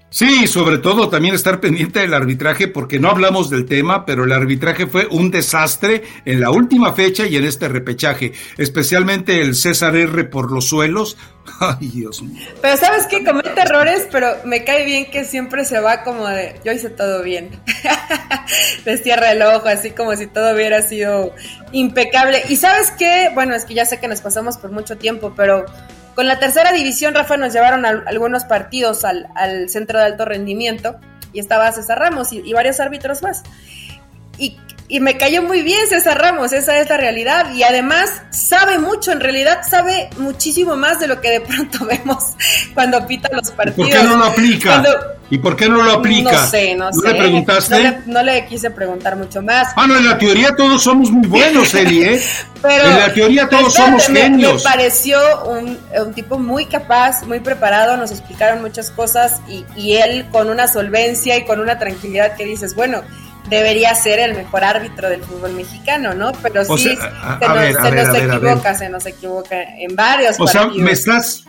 [0.10, 4.32] Sí, sobre todo también estar pendiente del arbitraje, porque no hablamos del tema, pero el
[4.32, 9.96] arbitraje fue un desastre en la última fecha y en este repechaje, especialmente el César
[9.96, 11.18] R por los suelos.
[11.60, 12.48] Ay, Dios mío.
[12.62, 16.62] Pero sabes que comete errores, pero me cae bien que siempre se va como de,
[16.64, 17.50] yo hice todo bien.
[18.86, 21.34] Les cierra el ojo, así como si todo hubiera sido
[21.74, 22.42] impecable.
[22.48, 25.66] Y sabes qué, bueno, es que ya sé que nos pasamos por mucho tiempo, pero
[26.16, 29.28] con la tercera división, Rafa, nos llevaron algunos partidos al,
[29.70, 31.00] centro de alto rendimiento
[31.34, 33.44] y estaba César Ramos y, y varios árbitros más.
[34.38, 34.58] Y
[34.88, 37.52] y me cayó muy bien César Ramos, esa es la realidad.
[37.54, 42.24] Y además sabe mucho, en realidad sabe muchísimo más de lo que de pronto vemos
[42.74, 43.90] cuando pita los partidos.
[43.90, 44.84] ¿Por qué no lo aplica?
[45.28, 46.32] ¿Y por qué no lo aplica?
[46.32, 47.08] No sé, no, sé.
[47.08, 47.98] le preguntaste?
[48.06, 49.70] No le, quise preguntar mucho más.
[49.76, 52.24] Ah, no, en la teoría todos somos muy buenos, Eli, ¿eh?
[52.62, 54.64] Pero, en la teoría todos somos genios.
[54.64, 59.96] Me pareció un, un, tipo muy capaz, muy preparado, nos explicaron muchas cosas y, y
[59.96, 63.02] él con una solvencia y con una tranquilidad que dices, bueno,
[63.50, 66.32] debería ser el mejor árbitro del fútbol mexicano, ¿no?
[66.42, 71.46] Pero sí, se, nos, equivoca, se nos equivoca en varios o sea, me estás,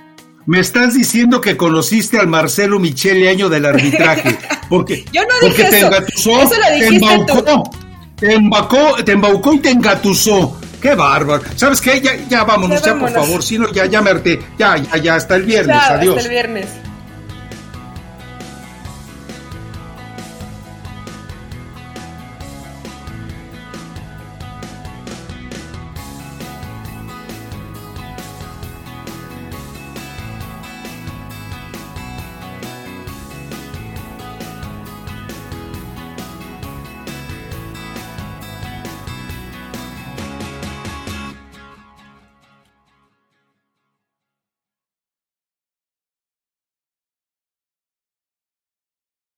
[0.47, 4.39] me estás diciendo que conociste al Marcelo Michele año del arbitraje.
[4.69, 5.87] Porque, Yo no dije te eso.
[5.87, 7.71] engatusó, eso lo te embaucó,
[8.17, 10.61] te embaucó, te embaucó y te engatusó.
[10.81, 11.43] Qué bárbaro.
[11.57, 12.01] ¿Sabes qué?
[12.01, 13.43] Ya, ya vámonos, ya, por favor.
[13.43, 14.11] Si no, ya, ya me
[14.59, 15.77] Ya, ya, ya, hasta el viernes.
[15.77, 16.17] Adiós.
[16.17, 16.67] Hasta el viernes.